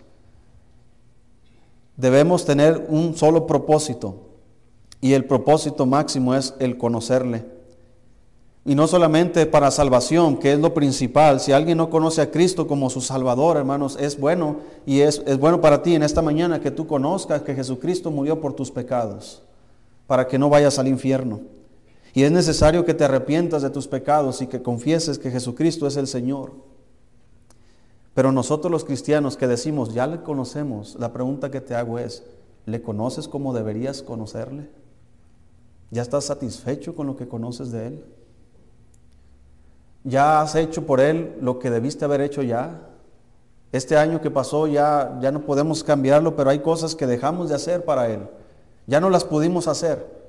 [1.98, 4.16] Debemos tener un solo propósito
[5.02, 7.46] y el propósito máximo es el conocerle.
[8.66, 11.42] Y no solamente para salvación, que es lo principal.
[11.42, 15.38] Si alguien no conoce a Cristo como su Salvador, hermanos, es bueno y es, es
[15.38, 19.44] bueno para ti en esta mañana que tú conozcas que Jesucristo murió por tus pecados,
[20.08, 21.42] para que no vayas al infierno.
[22.14, 25.98] Y es necesario que te arrepientas de tus pecados y que confieses que Jesucristo es
[25.98, 26.52] el Señor.
[28.14, 32.24] Pero nosotros los cristianos que decimos, ya le conocemos, la pregunta que te hago es,
[32.68, 34.70] ¿le conoces como deberías conocerle?
[35.90, 38.06] ¿Ya estás satisfecho con lo que conoces de Él?
[40.04, 42.90] ¿Ya has hecho por Él lo que debiste haber hecho ya?
[43.72, 47.56] Este año que pasó ya, ya no podemos cambiarlo, pero hay cosas que dejamos de
[47.56, 48.28] hacer para Él.
[48.86, 50.23] Ya no las pudimos hacer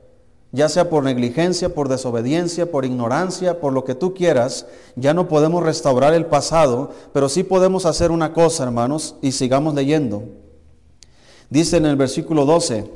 [0.55, 5.27] ya sea por negligencia, por desobediencia, por ignorancia, por lo que tú quieras, ya no
[5.27, 10.23] podemos restaurar el pasado, pero sí podemos hacer una cosa, hermanos, y sigamos leyendo.
[11.51, 12.89] Dice en el versículo 12,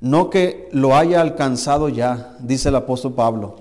[0.00, 3.56] no que lo haya alcanzado ya, dice el apóstol Pablo,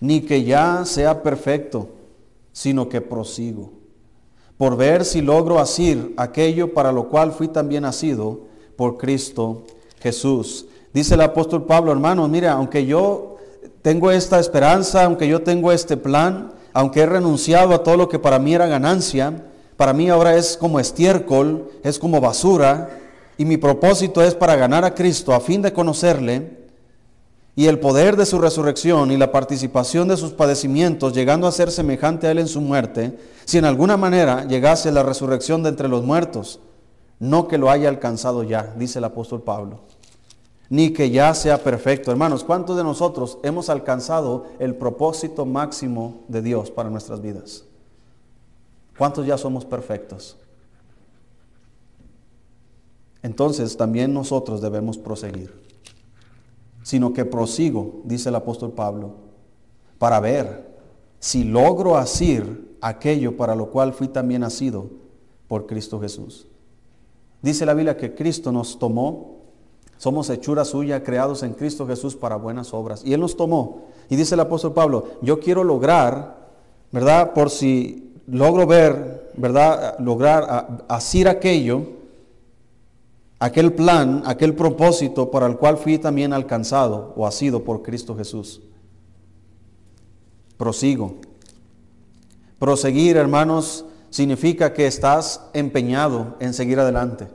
[0.00, 1.90] ni que ya sea perfecto,
[2.52, 3.72] sino que prosigo,
[4.56, 9.64] por ver si logro asir aquello para lo cual fui también nacido por Cristo
[10.00, 10.66] Jesús.
[10.96, 13.36] Dice el apóstol Pablo, hermanos, mira, aunque yo
[13.82, 18.18] tengo esta esperanza, aunque yo tengo este plan, aunque he renunciado a todo lo que
[18.18, 19.44] para mí era ganancia,
[19.76, 22.98] para mí ahora es como estiércol, es como basura,
[23.36, 26.56] y mi propósito es para ganar a Cristo a fin de conocerle
[27.54, 31.70] y el poder de su resurrección y la participación de sus padecimientos, llegando a ser
[31.70, 35.88] semejante a Él en su muerte, si en alguna manera llegase la resurrección de entre
[35.88, 36.58] los muertos,
[37.18, 39.80] no que lo haya alcanzado ya, dice el apóstol Pablo
[40.68, 42.10] ni que ya sea perfecto.
[42.10, 47.64] Hermanos, ¿cuántos de nosotros hemos alcanzado el propósito máximo de Dios para nuestras vidas?
[48.98, 50.36] ¿Cuántos ya somos perfectos?
[53.22, 55.52] Entonces también nosotros debemos proseguir,
[56.82, 59.14] sino que prosigo, dice el apóstol Pablo,
[59.98, 60.76] para ver
[61.18, 64.90] si logro asir aquello para lo cual fui también nacido
[65.48, 66.46] por Cristo Jesús.
[67.42, 69.35] Dice la Biblia que Cristo nos tomó,
[69.98, 73.02] somos hechura suya, creados en Cristo Jesús para buenas obras.
[73.04, 73.86] Y Él nos tomó.
[74.08, 76.48] Y dice el apóstol Pablo, yo quiero lograr,
[76.92, 77.32] ¿verdad?
[77.32, 79.98] Por si logro ver, ¿verdad?
[79.98, 81.82] Lograr hacer aquello,
[83.38, 88.14] aquel plan, aquel propósito para el cual fui también alcanzado o ha sido por Cristo
[88.16, 88.60] Jesús.
[90.56, 91.16] Prosigo.
[92.58, 97.28] Proseguir, hermanos, significa que estás empeñado en seguir adelante.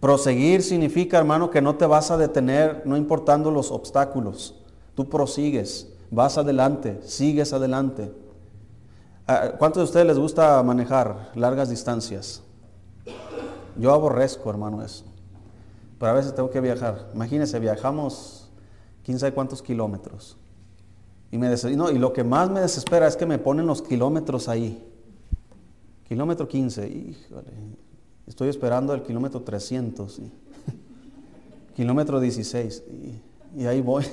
[0.00, 4.54] Proseguir significa, hermano, que no te vas a detener, no importando los obstáculos.
[4.94, 8.12] Tú prosigues, vas adelante, sigues adelante.
[9.26, 12.42] Ah, ¿Cuántos de ustedes les gusta manejar largas distancias?
[13.76, 15.04] Yo aborrezco, hermano, eso.
[15.98, 17.10] Pero a veces tengo que viajar.
[17.12, 18.48] Imagínense, viajamos
[19.04, 20.36] quién sabe cuántos kilómetros.
[21.30, 24.48] Y, me no, y lo que más me desespera es que me ponen los kilómetros
[24.48, 24.82] ahí.
[26.08, 27.52] Kilómetro 15, híjole.
[28.28, 30.20] Estoy esperando el kilómetro 300.
[31.74, 32.82] kilómetro 16.
[33.56, 34.04] Y, y ahí voy.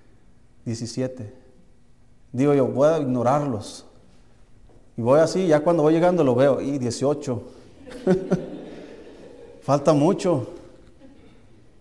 [0.64, 1.32] 17.
[2.32, 3.84] Digo yo, voy a ignorarlos.
[4.96, 6.60] Y voy así, ya cuando voy llegando lo veo.
[6.60, 7.42] Y 18.
[9.62, 10.46] Falta mucho.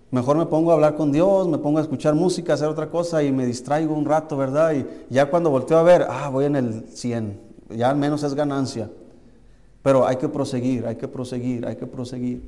[0.09, 3.21] Mejor me pongo a hablar con Dios, me pongo a escuchar música, hacer otra cosa
[3.21, 4.73] y me distraigo un rato, ¿verdad?
[4.73, 7.39] Y ya cuando volteo a ver, ah, voy en el 100,
[7.71, 8.89] ya al menos es ganancia.
[9.87, 12.43] Pero hay que proseguir, hay que proseguir, hay que proseguir.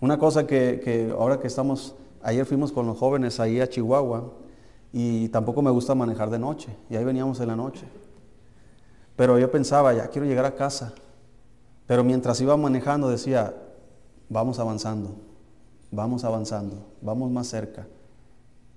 [0.00, 1.94] Una cosa que, que ahora que estamos,
[2.24, 4.32] ayer fuimos con los jóvenes ahí a Chihuahua
[4.92, 7.86] y tampoco me gusta manejar de noche, y ahí veníamos en la noche.
[9.14, 10.92] Pero yo pensaba, ya quiero llegar a casa.
[11.86, 13.54] Pero mientras iba manejando decía,
[14.28, 15.14] vamos avanzando
[15.92, 17.86] vamos avanzando, vamos más cerca.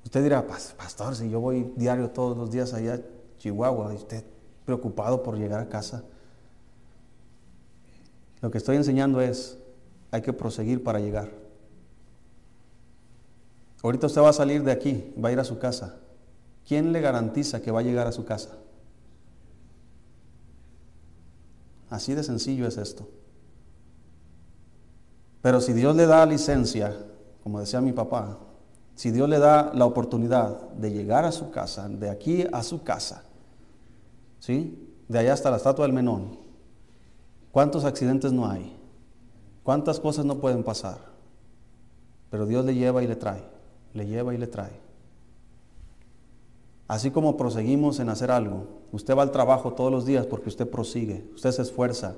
[0.06, 3.00] Usted dirá, pastor, si yo voy diario todos los días allá a
[3.39, 4.24] Chihuahua, y usted
[4.63, 6.04] preocupado por llegar a casa.
[8.41, 9.58] Lo que estoy enseñando es,
[10.12, 11.32] hay que proseguir para llegar.
[13.84, 15.95] Ahorita usted va a salir de aquí, va a ir a su casa.
[16.67, 18.58] ¿Quién le garantiza que va a llegar a su casa?
[21.89, 23.08] Así de sencillo es esto.
[25.41, 26.93] Pero si Dios le da licencia,
[27.43, 28.39] como decía mi papá,
[28.95, 32.84] si Dios le da la oportunidad de llegar a su casa, de aquí a su
[32.84, 33.23] casa,
[34.39, 34.91] ¿sí?
[35.08, 36.46] De allá hasta la estatua del Menón,
[37.58, 38.72] ¿cuántos accidentes no hay?
[39.63, 41.00] ¿Cuántas cosas no pueden pasar?
[42.30, 43.41] Pero Dios le lleva y le trae,
[43.96, 44.80] le lleva y le trae.
[46.88, 50.70] Así como proseguimos en hacer algo, usted va al trabajo todos los días porque usted
[50.70, 52.13] prosigue, usted se esfuerza,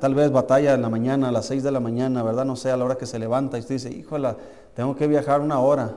[0.00, 2.46] Tal vez batalla en la mañana, a las 6 de la mañana, ¿verdad?
[2.46, 4.34] No sé, a la hora que se levanta y usted dice, híjole,
[4.74, 5.94] tengo que viajar una hora,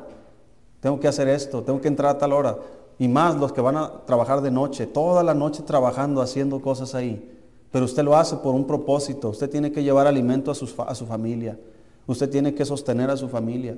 [0.81, 2.57] tengo que hacer esto, tengo que entrar a tal hora.
[2.99, 6.95] Y más los que van a trabajar de noche, toda la noche trabajando, haciendo cosas
[6.95, 7.34] ahí.
[7.75, 11.05] Pero usted lo hace por un propósito, usted tiene que llevar alimento a, a su
[11.05, 11.59] familia,
[12.07, 13.77] usted tiene que sostener a su familia.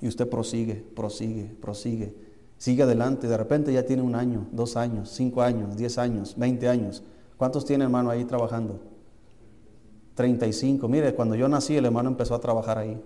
[0.00, 2.12] Y usted prosigue, prosigue, prosigue,
[2.58, 3.28] sigue adelante.
[3.28, 7.04] De repente ya tiene un año, dos años, cinco años, diez años, veinte años.
[7.36, 8.80] ¿Cuántos tiene hermano ahí trabajando?
[10.16, 10.88] 35.
[10.88, 13.00] Mire, cuando yo nací el hermano empezó a trabajar ahí.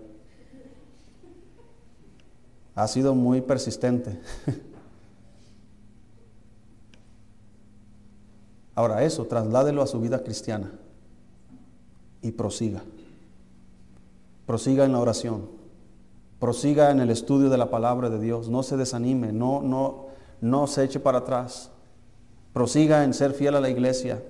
[2.75, 4.19] Ha sido muy persistente.
[8.75, 10.73] Ahora eso, trasládelo a su vida cristiana
[12.23, 12.83] y prosiga.
[14.47, 15.49] Prosiga en la oración.
[16.41, 18.49] Prosiga en el estudio de la palabra de Dios.
[18.49, 20.07] No se desanime, no, no,
[20.41, 21.71] no se eche para atrás.
[22.53, 24.23] Prosiga en ser fiel a la iglesia.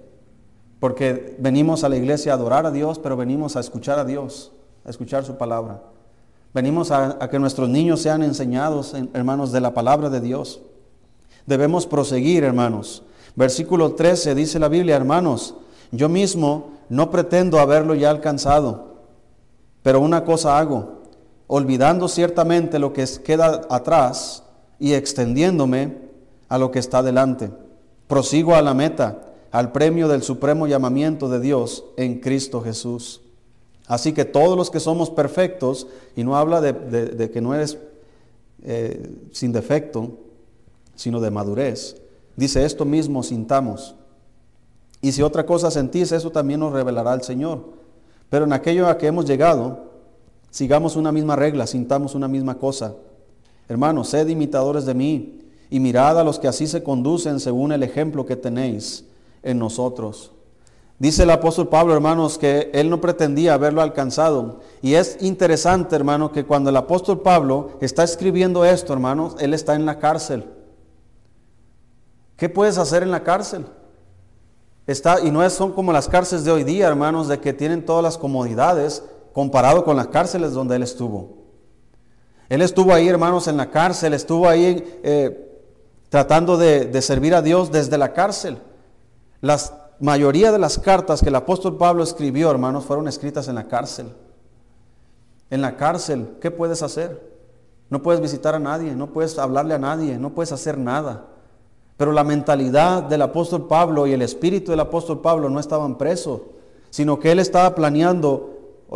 [0.79, 4.53] Porque venimos a la iglesia a adorar a Dios, pero venimos a escuchar a Dios,
[4.85, 5.83] a escuchar su palabra.
[6.53, 10.61] Venimos a, que nuestros niños sean enseñados, hermanos, de la palabra de Dios.
[11.47, 13.03] Debemos proseguir, hermanos.
[13.37, 15.55] Versículo 13 dice la Biblia, hermanos,
[15.91, 18.95] yo mismo no pretendo haberlo ya alcanzado,
[19.83, 21.03] pero una cosa hago,
[21.47, 24.45] olvidando ciertamente lo que queda atrás
[24.79, 25.97] y extendiéndome
[26.49, 27.51] a lo que está delante.
[28.07, 33.21] Prosigo a la meta al premio del supremo llamamiento de Dios en Cristo Jesús.
[33.87, 37.79] Así que todos los que somos perfectos, y no habla de, que no eres
[38.63, 40.19] eh, sin defecto,
[40.95, 41.97] sino de madurez,
[42.37, 43.95] dice esto mismo sintamos.
[45.01, 47.61] Y si otra cosa sentís, eso también nos revelará el Señor.
[48.31, 49.91] Pero en aquello a que hemos llegado,
[50.51, 52.95] sigamos una misma regla, sintamos una misma cosa.
[53.69, 57.83] Hermanos, sed imitadores de mí y mirad a los que así se conducen según el
[57.83, 59.05] ejemplo que tenéis
[59.43, 60.33] en nosotros.
[60.99, 64.61] Dice el apóstol Pablo, hermanos, que él no pretendía haberlo alcanzado.
[64.81, 69.75] Y es interesante, hermano, que cuando el apóstol Pablo está escribiendo esto, hermanos, él está
[69.75, 70.45] en la cárcel.
[72.37, 73.67] ¿Qué puedes hacer en la cárcel?
[74.87, 78.03] Está, y no son como las cárceles de hoy día, hermanos, de que tienen todas
[78.03, 81.45] las comodidades comparado con las cárceles donde él estuvo.
[82.49, 85.63] Él estuvo ahí, hermanos, en la cárcel, estuvo ahí eh,
[86.11, 88.59] tratando de, de servir a Dios desde la cárcel.
[89.41, 89.59] La
[90.01, 94.13] mayoría de las cartas que el apóstol Pablo escribió, hermanos, fueron escritas en la cárcel.
[95.51, 97.33] En la cárcel, ¿qué puedes hacer?
[97.89, 101.27] No puedes visitar a nadie, no puedes hablarle a nadie, no puedes hacer nada.
[101.97, 106.41] Pero la mentalidad del apóstol Pablo y el espíritu del apóstol Pablo no estaban presos,
[106.91, 108.51] sino que él estaba planeando,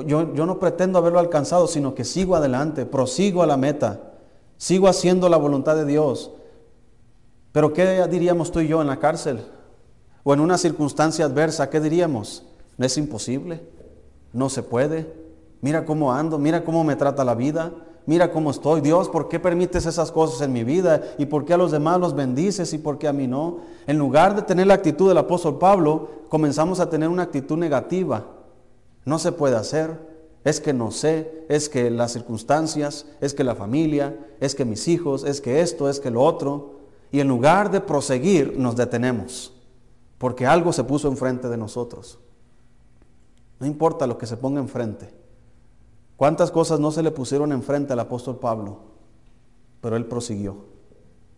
[0.07, 4.15] yo, yo no pretendo haberlo alcanzado, sino que sigo adelante, prosigo a la meta,
[4.57, 6.33] sigo haciendo la voluntad de Dios.
[7.53, 9.45] Pero ¿qué diríamos tú y yo en la cárcel?
[10.25, 12.45] O en una circunstancia adversa, ¿qué diríamos?
[12.77, 13.63] No es imposible,
[14.33, 15.13] no se puede.
[15.61, 17.73] Mira cómo ando, mira cómo me trata la vida,
[18.09, 18.81] mira cómo estoy.
[18.81, 21.03] Dios, ¿por qué permites esas cosas en mi vida?
[21.19, 23.59] ¿Y por qué a los demás los bendices y por qué a mí no?
[23.87, 28.25] En lugar de tener la actitud del apóstol Pablo, comenzamos a tener una actitud negativa.
[29.05, 29.99] No se puede hacer,
[30.43, 34.89] es que no sé, es que las circunstancias, es que la familia, es que mis
[34.89, 36.79] hijos, es que esto, es que lo otro.
[37.13, 39.53] Y en lugar de proseguir, nos detenemos,
[40.17, 42.19] porque algo se puso enfrente de nosotros.
[43.61, 45.11] No importa lo que se ponga enfrente.
[46.19, 48.81] ¿Cuántas cosas no se le pusieron enfrente al apóstol Pablo?
[49.81, 50.57] Pero él prosiguió,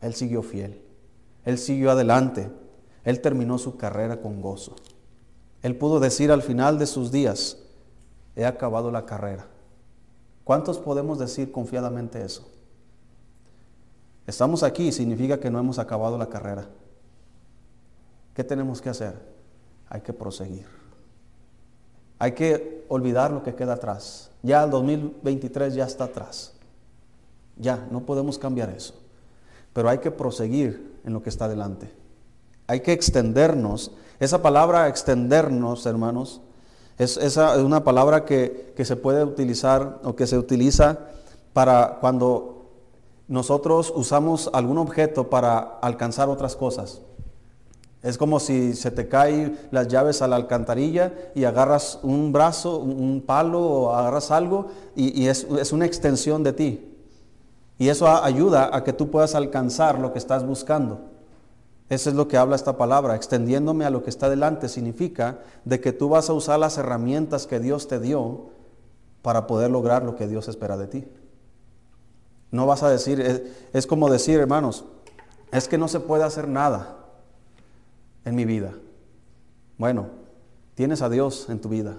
[0.01, 0.81] él siguió fiel,
[1.45, 2.51] él siguió adelante,
[3.05, 4.75] él terminó su carrera con gozo.
[5.61, 7.59] Él pudo decir al final de sus días,
[8.35, 9.49] he acabado la carrera.
[10.45, 12.49] ¿Cuántos podemos decir confiadamente eso?
[14.27, 16.67] Estamos aquí significa que no hemos acabado la carrera.
[18.33, 19.21] ¿Qué tenemos que hacer?
[19.91, 20.65] Hay que proseguir.
[22.19, 24.30] Hay que olvidar lo que queda atrás.
[24.43, 26.53] Ya el 2023 ya está atrás.
[27.57, 28.95] Ya, no podemos cambiar eso.
[29.73, 31.93] Pero hay que proseguir en lo que está delante.
[32.67, 33.93] Hay que extendernos.
[34.19, 36.41] Esa palabra extendernos, hermanos,
[36.99, 40.99] es, es una palabra que, que se puede utilizar o que se utiliza
[41.53, 42.71] para cuando
[43.29, 47.01] nosotros usamos algún objeto para alcanzar otras cosas.
[48.03, 52.79] Es como si se te caen las llaves a la alcantarilla y agarras un brazo,
[52.79, 56.97] un palo o agarras algo y, es, una extensión de ti.
[57.79, 61.01] Y eso ayuda a que tú puedas alcanzar lo que estás buscando.
[61.91, 63.17] Eso es lo que habla esta palabra.
[63.17, 67.47] Extendiéndome a lo que está delante significa de que tú vas a usar las herramientas
[67.47, 68.51] que Dios te dio
[69.21, 71.09] para poder lograr lo que Dios espera de ti.
[72.51, 74.85] No vas a decir, es como decir, hermanos,
[75.53, 77.00] es que no se puede hacer nada
[78.25, 78.75] en mi vida?
[79.79, 80.09] Bueno,
[80.75, 81.97] tienes a Dios en tu vida.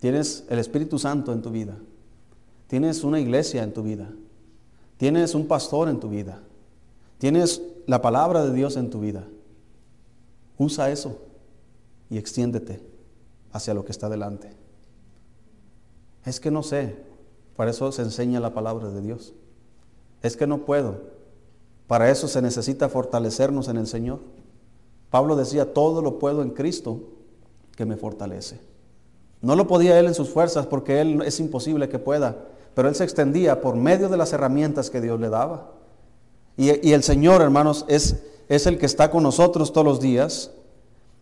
[0.00, 1.76] Tienes el Espíritu Santo en tu vida.
[2.66, 4.10] Tienes una iglesia en tu vida.
[4.96, 6.42] Tienes un pastor en tu vida.
[7.18, 9.24] Tienes la palabra de Dios en tu vida.
[10.58, 11.22] Usa eso
[12.10, 12.80] y extiéndete
[13.52, 14.52] hacia lo que está delante.
[16.24, 16.96] Es que no sé,
[17.56, 19.34] para eso se enseña la palabra de Dios.
[20.22, 21.00] Es que no puedo.
[21.86, 24.20] Para eso se necesita fortalecernos en el Señor.
[25.14, 26.98] Pablo decía, todo lo puedo en Cristo
[27.76, 28.58] que me fortalece.
[29.42, 32.36] No lo podía él en sus fuerzas porque él es imposible que pueda,
[32.74, 35.70] pero él se extendía por medio de las herramientas que Dios le daba.
[36.56, 40.50] Y, y el Señor, hermanos, es, es el que está con nosotros todos los días.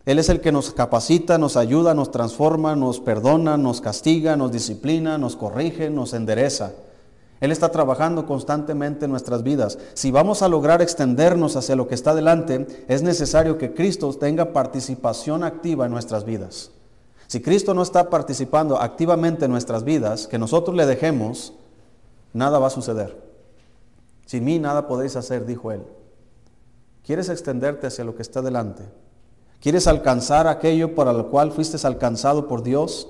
[0.07, 4.51] Él es el que nos capacita, nos ayuda, nos transforma, nos perdona, nos castiga, nos
[4.51, 6.73] disciplina, nos corrige, nos endereza.
[7.39, 9.77] Él está trabajando constantemente en nuestras vidas.
[9.93, 14.53] Si vamos a lograr extendernos hacia lo que está delante, es necesario que Cristo tenga
[14.53, 16.71] participación activa en nuestras vidas.
[17.27, 21.53] Si Cristo no está participando activamente en nuestras vidas, que nosotros le dejemos,
[22.31, 23.21] nada va a suceder.
[24.25, 25.83] Sin mí nada podéis hacer, dijo él.
[27.03, 28.83] ¿Quieres extenderte hacia lo que está delante?
[29.59, 33.09] ¿Quieres alcanzar aquello para lo cual fuiste alcanzado por Dios?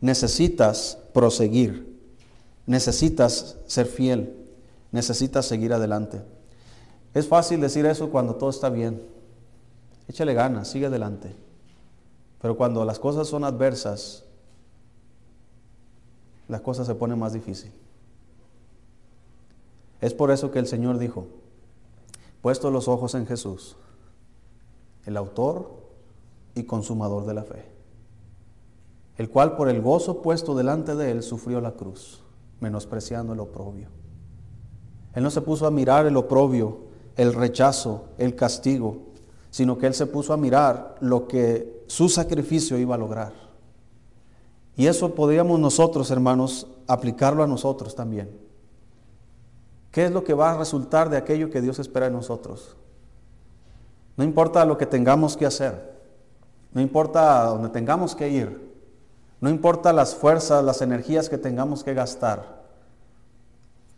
[0.00, 1.95] Necesitas proseguir.
[2.66, 4.34] Necesitas ser fiel,
[4.90, 6.22] necesitas seguir adelante.
[7.14, 9.00] Es fácil decir eso cuando todo está bien.
[10.08, 11.34] Échale ganas, sigue adelante.
[12.42, 14.24] Pero cuando las cosas son adversas,
[16.48, 17.72] las cosas se ponen más difícil.
[20.00, 21.26] Es por eso que el Señor dijo,
[22.42, 23.76] puesto los ojos en Jesús,
[25.06, 25.70] el autor
[26.54, 27.64] y consumador de la fe,
[29.16, 32.25] el cual por el gozo puesto delante de él sufrió la cruz
[32.60, 33.88] menospreciando el oprobio.
[35.14, 36.78] Él no se puso a mirar el oprobio,
[37.16, 38.98] el rechazo, el castigo,
[39.50, 43.32] sino que Él se puso a mirar lo que su sacrificio iba a lograr.
[44.76, 48.30] Y eso podríamos nosotros, hermanos, aplicarlo a nosotros también.
[49.90, 52.76] ¿Qué es lo que va a resultar de aquello que Dios espera de nosotros?
[54.18, 55.96] No importa lo que tengamos que hacer,
[56.72, 58.75] no importa dónde tengamos que ir,
[59.40, 62.64] No importa las fuerzas, las energías que tengamos que gastar.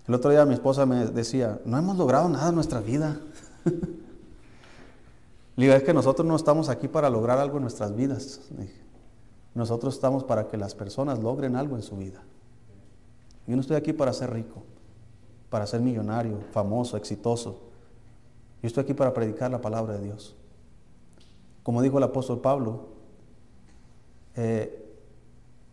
[0.06, 3.20] El otro día mi esposa me decía, no hemos logrado nada en nuestra vida.
[5.56, 8.40] Le digo, es que nosotros no estamos aquí para lograr algo en nuestras vidas.
[9.54, 12.22] Nosotros estamos para que las personas logren algo en su vida.
[13.46, 14.62] Yo no estoy aquí para ser rico,
[15.50, 17.62] para ser millonario, famoso, exitoso.
[18.62, 20.36] Yo estoy aquí para predicar la palabra de Dios.
[21.62, 22.88] Como dijo el apóstol Pablo,
[24.36, 24.87] eh,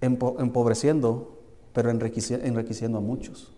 [0.01, 1.39] empobreciendo,
[1.73, 3.51] pero enriqueciendo a muchos.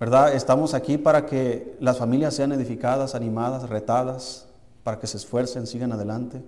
[0.00, 0.34] ¿Verdad?
[0.34, 4.46] Estamos aquí para que las familias sean edificadas, animadas, retadas,
[4.82, 6.42] para que se esfuercen, sigan adelante,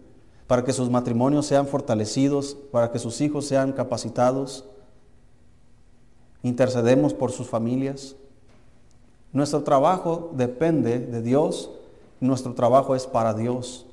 [0.47, 4.65] para que sus matrimonios sean fortalecidos, para que sus hijos sean capacitados.
[6.43, 8.17] Intercedemos por sus familias.
[9.33, 11.71] Nuestro trabajo depende de Dios,
[12.21, 13.87] nuestro trabajo es para Dios.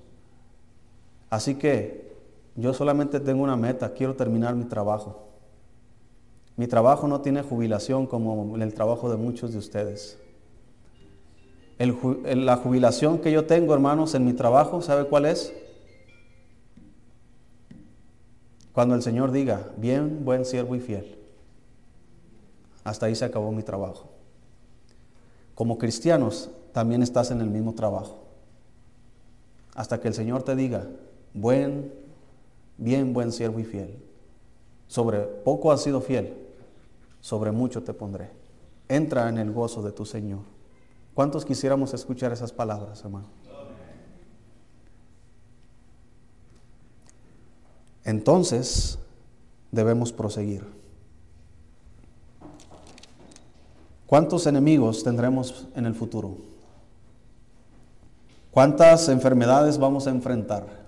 [1.29, 2.08] Así que
[2.55, 5.29] yo solamente tengo una meta, quiero terminar mi trabajo.
[6.55, 10.17] Mi trabajo no tiene jubilación como el trabajo de muchos de ustedes.
[11.77, 15.53] la jubilación que yo tengo, hermanos, en mi trabajo, ¿sabe cuál es?
[18.73, 21.17] Cuando el Señor diga, bien, buen siervo y fiel.
[22.83, 24.09] Hasta ahí se acabó mi trabajo.
[25.55, 28.19] Como cristianos, también estás en el mismo trabajo.
[29.75, 30.87] Hasta que el Señor te diga,
[31.33, 31.93] buen,
[32.79, 34.01] bien, buen siervo y fiel.
[34.87, 36.35] Sobre poco has sido fiel,
[37.21, 38.31] sobre mucho te pondré.
[38.87, 40.39] Entra en el gozo de tu Señor.
[41.13, 43.27] ¿Cuántos quisiéramos escuchar esas palabras, hermano?
[48.03, 48.97] Entonces
[49.71, 50.65] debemos proseguir.
[54.07, 56.37] ¿Cuántos enemigos tendremos en el futuro?
[58.49, 60.78] ¿Cuántas enfermedades vamos a enfrentar?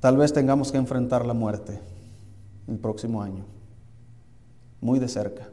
[0.00, 1.78] Tal vez tengamos que enfrentar la muerte
[2.66, 3.44] el próximo año,
[4.80, 5.48] muy de cerca.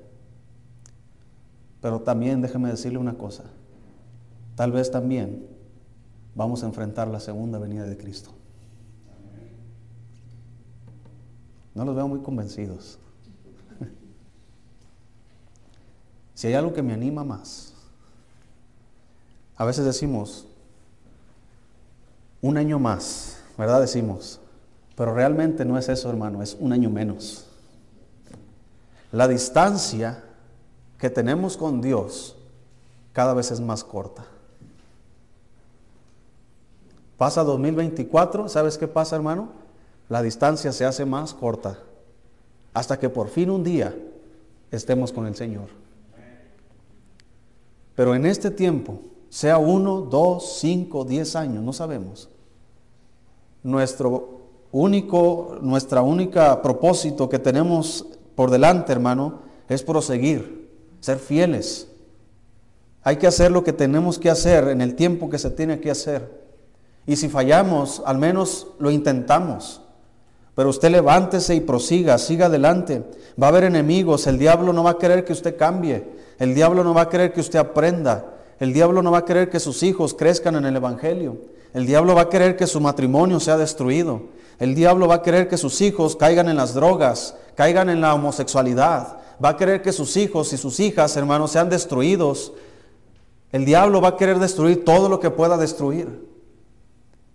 [1.81, 3.43] Pero también déjeme decirle una cosa,
[4.55, 5.45] tal vez también
[6.33, 8.31] vamos a enfrentar la segunda venida de Cristo.
[11.75, 12.97] No los veo muy convencidos.
[16.33, 17.73] Si hay algo que me anima más,
[19.55, 20.47] a veces decimos,
[22.41, 23.81] un año más, ¿verdad?
[23.81, 24.39] Decimos,
[24.95, 27.45] pero realmente no es eso, hermano, es un año menos.
[29.11, 30.23] La distancia
[30.97, 32.35] que tenemos con Dios
[33.13, 34.25] cada vez es más corta.
[37.17, 39.49] Pasa 2024, ¿sabes qué pasa, hermano?
[40.09, 41.79] La distancia se hace más corta
[42.73, 43.95] hasta que por fin un día
[44.69, 45.69] estemos con el Señor.
[47.95, 52.29] Pero en este tiempo, sea uno, dos, cinco, diez años, no sabemos.
[53.67, 60.69] Nuestro único, nuestra única propósito que tenemos por delante, hermano, es proseguir,
[61.01, 61.89] ser fieles.
[63.03, 65.91] Hay que hacer lo que tenemos que hacer en el tiempo que se tiene que
[65.91, 66.47] hacer.
[67.05, 69.81] Y si fallamos, al menos lo intentamos.
[70.55, 73.03] Pero usted levántese y prosiga, siga adelante.
[73.41, 76.05] Va a haber enemigos, el diablo no va a querer que usted cambie,
[76.39, 79.49] el diablo no va a querer que usted aprenda, el diablo no va a querer
[79.49, 83.39] que sus hijos crezcan en el Evangelio, el diablo va a querer que su matrimonio
[83.39, 84.21] sea destruido,
[84.59, 88.13] el diablo va a querer que sus hijos caigan en las drogas, caigan en la
[88.15, 89.19] homosexualidad.
[89.43, 92.53] Va a querer que sus hijos y sus hijas, hermanos, sean destruidos.
[93.51, 96.27] El diablo va a querer destruir todo lo que pueda destruir.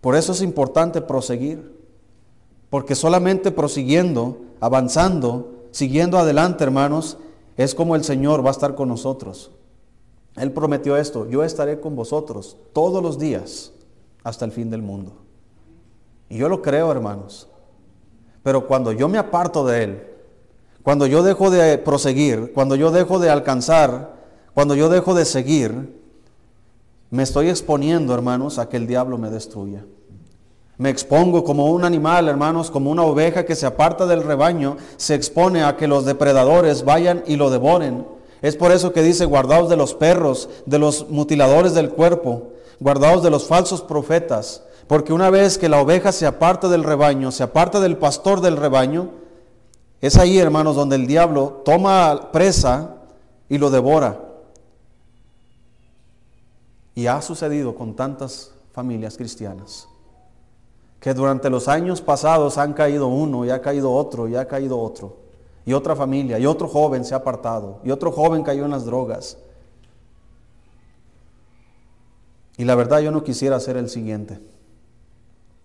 [0.00, 1.80] Por eso es importante proseguir.
[2.70, 7.18] Porque solamente prosiguiendo, avanzando, siguiendo adelante, hermanos,
[7.56, 9.52] es como el Señor va a estar con nosotros.
[10.36, 13.72] Él prometió esto, yo estaré con vosotros todos los días
[14.24, 15.12] hasta el fin del mundo.
[16.28, 17.48] Y yo lo creo, hermanos.
[18.42, 20.06] Pero cuando yo me aparto de Él,
[20.82, 24.16] cuando yo dejo de proseguir, cuando yo dejo de alcanzar,
[24.54, 26.00] cuando yo dejo de seguir,
[27.10, 29.84] me estoy exponiendo, hermanos, a que el diablo me destruya.
[30.78, 35.14] Me expongo como un animal, hermanos, como una oveja que se aparta del rebaño, se
[35.14, 38.06] expone a que los depredadores vayan y lo devoren.
[38.40, 43.22] Es por eso que dice, guardaos de los perros, de los mutiladores del cuerpo, guardaos
[43.22, 47.42] de los falsos profetas, porque una vez que la oveja se aparta del rebaño, se
[47.42, 49.10] aparta del pastor del rebaño,
[50.00, 52.96] es ahí, hermanos, donde el diablo toma presa
[53.48, 54.20] y lo devora.
[56.94, 59.88] Y ha sucedido con tantas familias cristianas,
[60.98, 64.80] que durante los años pasados han caído uno, y ha caído otro, y ha caído
[64.80, 65.18] otro,
[65.64, 68.84] y otra familia, y otro joven se ha apartado, y otro joven cayó en las
[68.84, 69.38] drogas.
[72.62, 74.38] Y la verdad yo no quisiera ser el siguiente.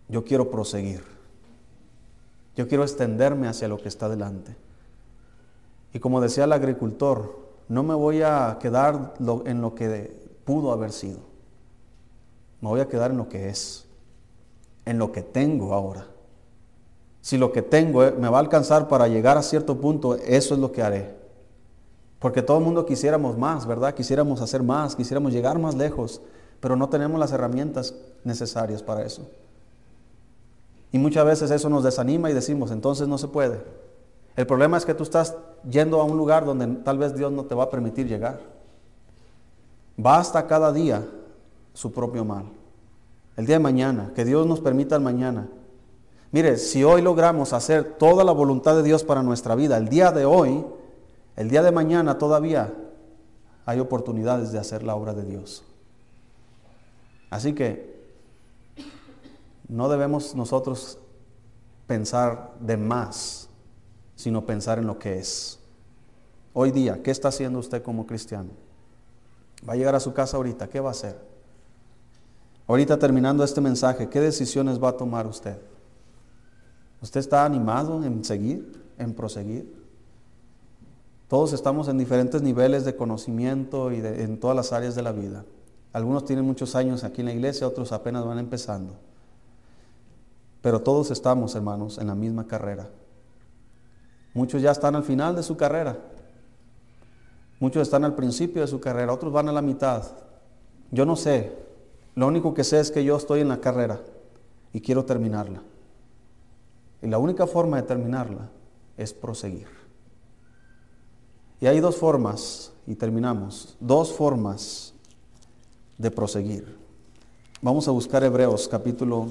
[0.10, 1.04] Yo quiero proseguir.
[2.56, 4.56] Yo quiero extenderme hacia lo que está delante.
[5.94, 7.38] Y como decía el agricultor,
[7.70, 9.14] no me voy a quedar
[9.46, 10.12] en lo que
[10.44, 11.20] pudo haber sido.
[12.62, 13.86] Me voy a quedar en lo que es,
[14.86, 16.08] en lo que tengo ahora.
[17.22, 20.56] Si lo que tengo eh, me va a alcanzar para llegar a cierto punto, eso
[20.56, 21.16] es lo que haré.
[22.18, 23.94] Porque todo el mundo quisiéramos más, ¿verdad?
[23.94, 26.24] Quisiéramos hacer más, quisiéramos llegar más lejos,
[26.60, 27.94] pero no tenemos las herramientas
[28.24, 29.28] necesarias para eso.
[30.92, 33.62] Y muchas veces eso nos desanima y decimos, entonces no se puede.
[34.36, 35.36] El problema es que tú estás
[35.70, 38.40] yendo a un lugar donde tal vez Dios no te va a permitir llegar.
[39.98, 41.04] Basta cada día
[41.74, 42.46] su propio mal.
[43.36, 45.48] El día de mañana, que Dios nos permita el mañana.
[46.32, 50.12] Mire, si hoy logramos hacer toda la voluntad de Dios para nuestra vida, el día
[50.12, 50.66] de hoy,
[51.36, 52.74] el día de mañana todavía
[53.66, 55.64] hay oportunidades de hacer la obra de Dios.
[57.30, 57.98] Así que
[59.68, 60.98] no debemos nosotros
[61.86, 63.50] pensar de más,
[64.16, 65.60] sino pensar en lo que es.
[66.54, 68.50] Hoy día, ¿qué está haciendo usted como cristiano?
[69.68, 71.20] Va a llegar a su casa ahorita, ¿qué va a hacer?
[72.68, 75.58] Ahorita terminando este mensaje, ¿qué decisiones va a tomar usted?
[77.02, 79.74] ¿Usted está animado en seguir, en proseguir?
[81.28, 85.46] Todos estamos en diferentes niveles de conocimiento y en todas las áreas de la vida.
[85.94, 88.94] Algunos tienen muchos años aquí en la iglesia, otros apenas van empezando.
[90.62, 92.90] Pero todos estamos, hermanos, en la misma carrera.
[94.34, 95.98] Muchos ya están al final de su carrera.
[97.60, 100.04] Muchos están al principio de su carrera, otros van a la mitad.
[100.92, 101.58] Yo no sé.
[102.16, 104.00] Lo único que sé es que yo estoy en la carrera
[104.74, 105.62] y quiero terminarla.
[107.02, 108.50] Y la única forma de terminarla
[108.98, 109.68] es proseguir.
[111.60, 114.94] Y hay dos formas, y terminamos, dos formas
[115.98, 116.78] de proseguir.
[117.62, 119.28] Vamos a buscar Hebreos capítulo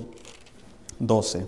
[0.99, 1.47] 12.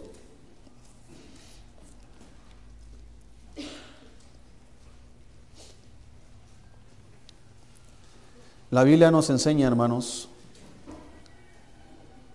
[8.70, 10.28] La Biblia nos enseña, hermanos,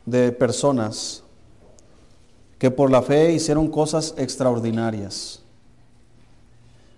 [0.06, 1.24] de personas
[2.58, 5.42] que por la fe hicieron cosas extraordinarias.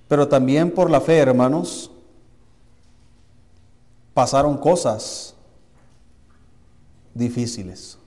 [0.07, 1.91] Pero también por la fe, hermanos,
[4.13, 5.34] pasaron cosas
[7.15, 7.97] difíciles.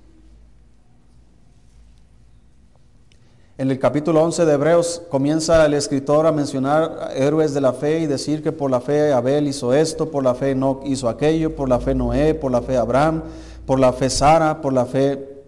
[3.56, 7.98] En el capítulo 11 de Hebreos comienza el escritor a mencionar héroes de la fe
[7.98, 11.56] y decir que por la fe Abel hizo esto, por la fe Enoch hizo aquello,
[11.56, 13.24] por la fe Noé, por la fe Abraham,
[13.66, 15.42] por la fe Sara, por la fe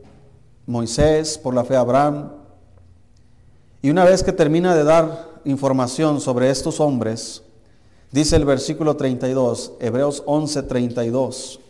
[0.67, 2.33] Moisés, por la fe Abraham.
[3.81, 7.45] Y una vez que termina de dar información sobre estos hombres,
[8.11, 11.61] dice el versículo 32, Hebreos 11, 32.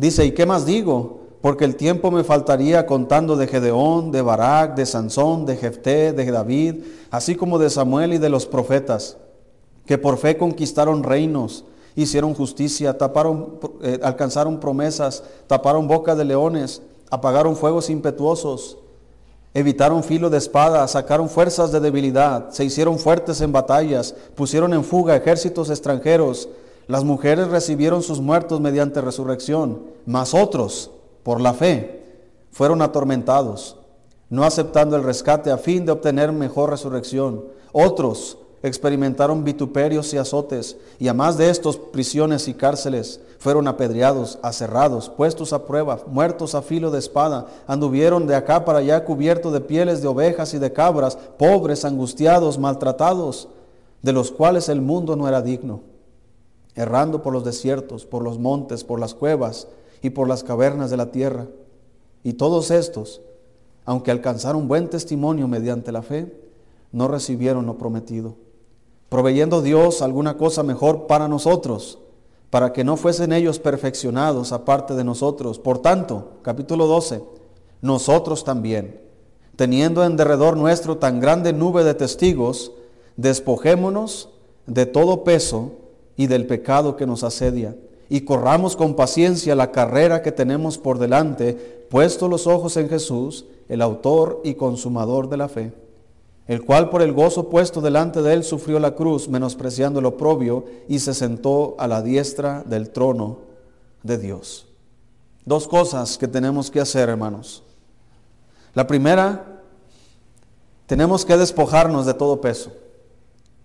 [0.00, 1.20] Dice, ¿y qué más digo?
[1.42, 6.24] Porque el tiempo me faltaría contando de Gedeón, de Barak, de Sansón, de Jefté, de
[6.30, 6.76] David,
[7.10, 9.18] así como de Samuel y de los profetas,
[9.84, 16.80] que por fe conquistaron reinos, hicieron justicia, taparon, eh, alcanzaron promesas, taparon boca de leones,
[17.10, 18.78] apagaron fuegos impetuosos,
[19.52, 24.82] evitaron filo de espada, sacaron fuerzas de debilidad, se hicieron fuertes en batallas, pusieron en
[24.82, 26.48] fuga ejércitos extranjeros.
[26.90, 30.90] Las mujeres recibieron sus muertos mediante resurrección, mas otros,
[31.22, 32.02] por la fe,
[32.50, 33.76] fueron atormentados,
[34.28, 37.44] no aceptando el rescate a fin de obtener mejor resurrección.
[37.70, 44.40] Otros experimentaron vituperios y azotes, y a más de estos prisiones y cárceles, fueron apedreados,
[44.42, 49.52] aserrados, puestos a prueba, muertos a filo de espada, anduvieron de acá para allá cubiertos
[49.52, 53.46] de pieles de ovejas y de cabras, pobres, angustiados, maltratados,
[54.02, 55.82] de los cuales el mundo no era digno,
[56.74, 59.68] errando por los desiertos, por los montes, por las cuevas,
[60.02, 61.46] y por las cavernas de la tierra.
[62.22, 63.20] Y todos estos,
[63.84, 66.34] aunque alcanzaron buen testimonio mediante la fe,
[66.92, 68.34] no recibieron lo prometido,
[69.08, 71.98] proveyendo Dios alguna cosa mejor para nosotros,
[72.50, 75.58] para que no fuesen ellos perfeccionados aparte de nosotros.
[75.58, 77.22] Por tanto, capítulo 12,
[77.80, 79.00] nosotros también,
[79.54, 82.72] teniendo en derredor nuestro tan grande nube de testigos,
[83.16, 84.30] despojémonos
[84.66, 85.72] de todo peso
[86.20, 87.74] y del pecado que nos asedia
[88.10, 91.54] y corramos con paciencia la carrera que tenemos por delante,
[91.88, 95.72] puesto los ojos en Jesús, el autor y consumador de la fe,
[96.46, 100.66] el cual por el gozo puesto delante de él sufrió la cruz, menospreciando el oprobio,
[100.88, 103.38] y se sentó a la diestra del trono
[104.02, 104.66] de Dios.
[105.46, 107.62] Dos cosas que tenemos que hacer, hermanos.
[108.74, 109.62] La primera,
[110.84, 112.72] tenemos que despojarnos de todo peso.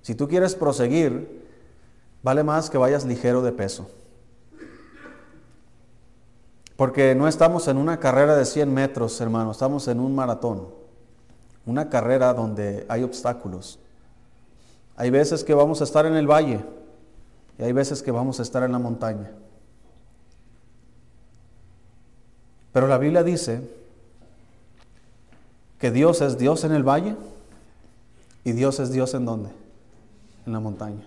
[0.04, 1.44] Si tú quieres proseguir,
[2.26, 3.88] vale más que vayas ligero de peso.
[6.76, 10.68] Porque no estamos en una carrera de 100 metros, hermano, estamos en un maratón.
[11.68, 13.78] Una carrera donde hay obstáculos.
[14.98, 16.66] Hay veces que vamos a estar en el valle
[17.60, 19.32] y hay veces que vamos a estar en la montaña.
[22.74, 23.62] Pero la Biblia dice
[25.78, 27.16] que Dios es Dios en el valle
[28.44, 29.52] y Dios es Dios en donde?
[30.48, 31.06] En la montaña.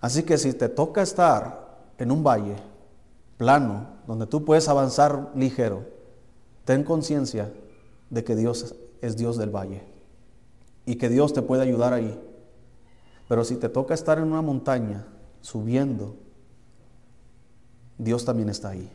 [0.00, 2.56] Así que si te toca estar en un valle
[3.36, 5.86] plano, donde tú puedes avanzar ligero,
[6.64, 7.52] ten conciencia
[8.08, 9.82] de que Dios es Dios del valle
[10.86, 12.18] y que Dios te puede ayudar ahí.
[13.28, 15.06] Pero si te toca estar en una montaña
[15.40, 16.16] subiendo,
[17.96, 18.90] Dios también está ahí.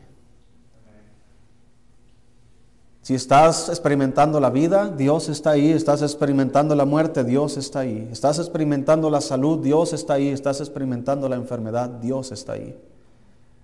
[3.06, 5.70] Si estás experimentando la vida, Dios está ahí.
[5.70, 8.08] Estás experimentando la muerte, Dios está ahí.
[8.10, 10.30] Estás experimentando la salud, Dios está ahí.
[10.30, 12.76] Estás experimentando la enfermedad, Dios está ahí.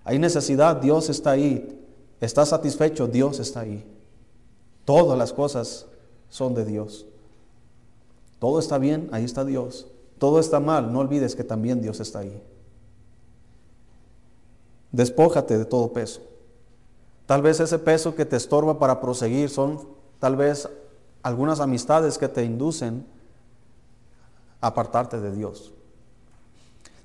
[0.05, 1.77] Hay necesidad, Dios está ahí.
[2.21, 3.83] Estás satisfecho, Dios está ahí.
[4.85, 5.87] Todas las cosas
[6.29, 7.05] son de Dios.
[8.39, 9.87] Todo está bien, ahí está Dios.
[10.19, 12.41] Todo está mal, no olvides que también Dios está ahí.
[14.93, 16.21] Despójate de todo peso.
[17.25, 19.87] Tal vez ese peso que te estorba para proseguir son
[20.19, 20.69] tal vez
[21.21, 23.05] algunas amistades que te inducen
[24.59, 25.73] a apartarte de Dios.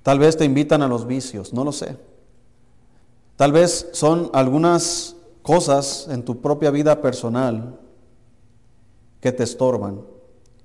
[0.02, 1.96] Tal vez te invitan a los vicios, no lo sé.
[3.36, 7.78] Tal vez son algunas cosas en tu propia vida personal
[9.20, 10.02] que te estorban.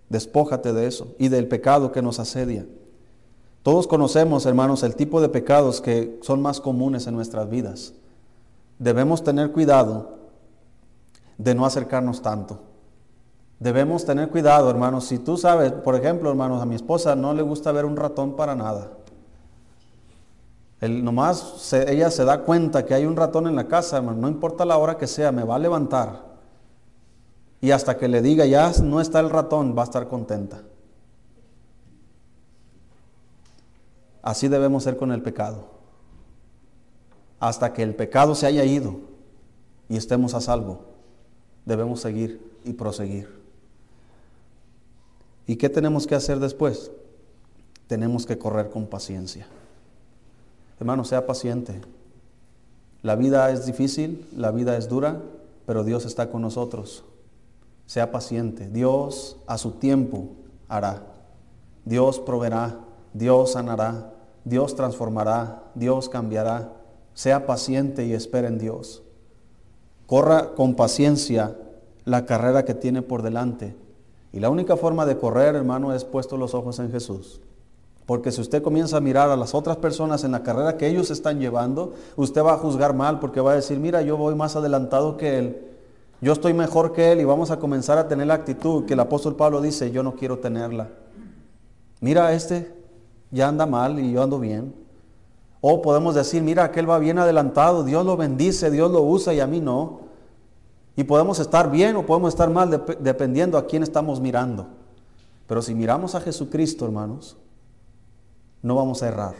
[0.09, 2.65] Despójate de eso y del pecado que nos asedia.
[3.61, 7.93] Todos conocemos, hermanos, el tipo de pecados que son más comunes en nuestras vidas
[8.79, 10.17] debemos tener cuidado
[11.37, 12.59] de no acercarnos tanto.
[13.59, 15.05] Debemos tener cuidado, hermanos.
[15.05, 18.35] Si tú sabes, por ejemplo, hermanos, a mi esposa no le gusta ver un ratón
[18.35, 18.91] para nada.
[20.81, 24.27] El, nomás ella se da cuenta que hay un ratón en la casa, hermano, no
[24.27, 26.33] importa la hora que sea, me va a levantar.
[27.61, 30.61] Y hasta que le diga, ya no está el ratón, va a estar contenta.
[34.21, 35.73] Así debemos ser con el pecado
[37.43, 39.01] hasta que el pecado se haya ido
[39.89, 40.85] y estemos a salvo.
[41.65, 43.27] Debemos seguir y proseguir.
[45.45, 46.89] ¿Y qué tenemos que hacer después?
[47.87, 49.45] Tenemos que correr con paciencia.
[50.79, 51.81] Hermano, sea paciente.
[53.01, 55.21] La vida es difícil, la vida es dura,
[55.65, 57.03] pero Dios está con nosotros.
[57.87, 58.69] Sea paciente.
[58.69, 60.29] Dios a su tiempo
[60.69, 61.03] hará.
[61.83, 62.79] Dios proveerá,
[63.11, 64.13] Dios sanará,
[64.45, 66.82] Dios transformará, Dios cambiará.
[67.13, 69.03] Sea paciente y espera en Dios.
[70.07, 71.55] Corra con paciencia
[72.05, 73.75] la carrera que tiene por delante.
[74.31, 77.39] Y la única forma de correr, hermano, es puesto los ojos en Jesús.
[78.05, 81.09] Porque si usted comienza a mirar a las otras personas en la carrera que ellos
[81.09, 84.55] están llevando, usted va a juzgar mal porque va a decir, mira, yo voy más
[84.55, 85.73] adelantado que él,
[86.23, 88.99] yo estoy mejor que él y vamos a comenzar a tener la actitud que el
[89.01, 90.89] apóstol Pablo dice, yo no quiero tenerla.
[91.99, 92.73] Mira, este
[93.31, 94.73] ya anda mal y yo ando bien.
[95.65, 99.39] O podemos decir, mira, aquel va bien adelantado, Dios lo bendice, Dios lo usa y
[99.39, 100.01] a mí no.
[100.97, 104.67] Y podemos estar bien o podemos estar mal dependiendo a quién estamos mirando.
[105.47, 107.37] Pero si miramos a Jesucristo, hermanos,
[108.61, 109.35] no vamos a errar.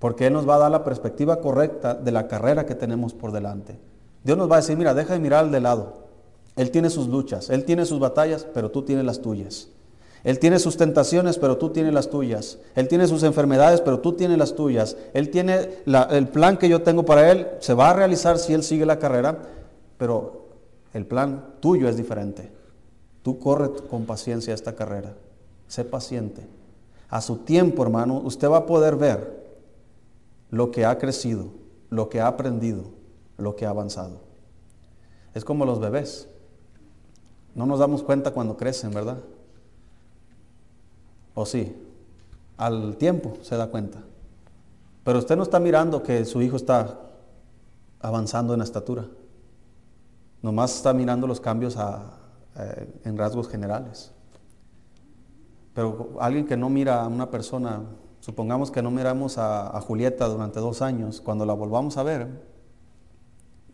[0.00, 3.30] Porque Él nos va a dar la perspectiva correcta de la carrera que tenemos por
[3.30, 3.78] delante.
[4.24, 5.98] Dios nos va a decir, mira, deja de mirar al de lado.
[6.56, 9.68] Él tiene sus luchas, Él tiene sus batallas, pero tú tienes las tuyas.
[10.24, 12.58] Él tiene sus tentaciones, pero tú tienes las tuyas.
[12.76, 14.96] Él tiene sus enfermedades, pero tú tienes las tuyas.
[15.14, 15.68] Él tiene
[16.10, 19.00] el plan que yo tengo para Él, se va a realizar si Él sigue la
[19.00, 19.38] carrera,
[19.98, 20.46] pero
[20.94, 22.52] el plan tuyo es diferente.
[23.22, 25.14] Tú corre con paciencia esta carrera.
[25.66, 26.46] Sé paciente.
[27.08, 29.42] A su tiempo, hermano, usted va a poder ver
[30.50, 31.48] lo que ha crecido,
[31.90, 32.84] lo que ha aprendido,
[33.38, 34.20] lo que ha avanzado.
[35.34, 36.28] Es como los bebés.
[37.54, 39.18] No nos damos cuenta cuando crecen, ¿verdad?
[41.34, 41.76] ¿O sí?
[42.56, 43.98] Al tiempo se da cuenta.
[45.04, 47.00] Pero usted no está mirando que su hijo está
[48.00, 49.06] avanzando en estatura.
[50.42, 54.12] Nomás está mirando los cambios eh, en rasgos generales.
[55.74, 57.82] Pero alguien que no mira a una persona,
[58.20, 62.28] supongamos que no miramos a, a Julieta durante dos años, cuando la volvamos a ver,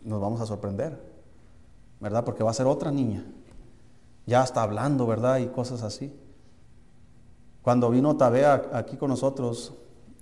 [0.03, 0.99] nos vamos a sorprender,
[1.99, 2.23] ¿verdad?
[2.23, 3.25] Porque va a ser otra niña.
[4.25, 5.39] Ya está hablando, ¿verdad?
[5.39, 6.13] Y cosas así.
[7.61, 9.73] Cuando vino Tabea aquí con nosotros,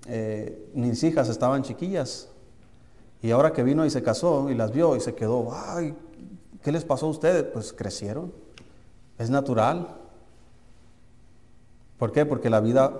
[0.07, 2.29] eh, mis hijas estaban chiquillas.
[3.21, 5.95] Y ahora que vino y se casó y las vio y se quedó, ay,
[6.63, 7.43] ¿qué les pasó a ustedes?
[7.43, 8.31] Pues crecieron.
[9.17, 9.95] Es natural.
[11.97, 12.25] ¿Por qué?
[12.25, 12.93] Porque la vida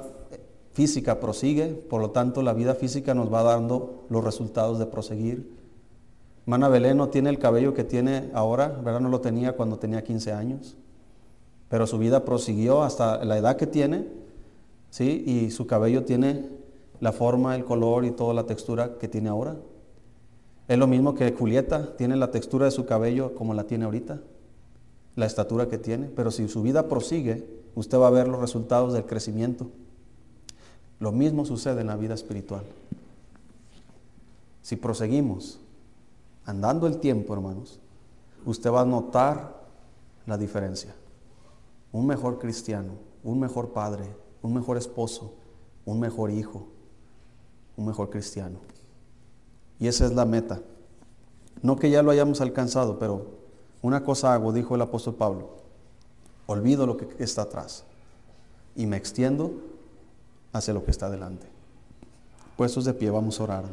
[0.73, 5.57] física prosigue, por lo tanto la vida física nos va dando los resultados de proseguir.
[6.43, 8.99] Hermana Belén no tiene el cabello que tiene ahora, ¿verdad?
[8.99, 10.77] No lo tenía cuando tenía 15 años.
[11.67, 14.07] Pero su vida prosiguió hasta la edad que tiene,
[14.89, 15.23] ¿sí?
[15.25, 16.49] Y su cabello tiene
[16.99, 19.55] la forma, el color y toda la textura que tiene ahora.
[20.67, 24.19] Es lo mismo que Julieta, tiene la textura de su cabello como la tiene ahorita,
[25.15, 26.07] la estatura que tiene.
[26.07, 29.67] Pero si su vida prosigue, usted va a ver los resultados del crecimiento.
[30.99, 32.63] Lo mismo sucede en la vida espiritual.
[34.61, 35.59] Si proseguimos
[36.45, 37.79] andando el tiempo, hermanos,
[38.45, 39.55] usted va a notar
[40.25, 40.93] la diferencia.
[41.93, 44.05] Un mejor cristiano, un mejor padre,
[44.41, 45.33] un mejor esposo,
[45.85, 46.67] un mejor hijo,
[47.75, 48.59] un mejor cristiano.
[49.79, 50.61] Y esa es la meta.
[51.61, 53.27] No que ya lo hayamos alcanzado, pero
[53.81, 55.49] una cosa hago, dijo el apóstol Pablo,
[56.45, 57.83] olvido lo que está atrás
[58.75, 59.51] y me extiendo
[60.53, 61.47] hacia lo que está delante.
[62.55, 63.65] Puestos de pie, vamos a orar.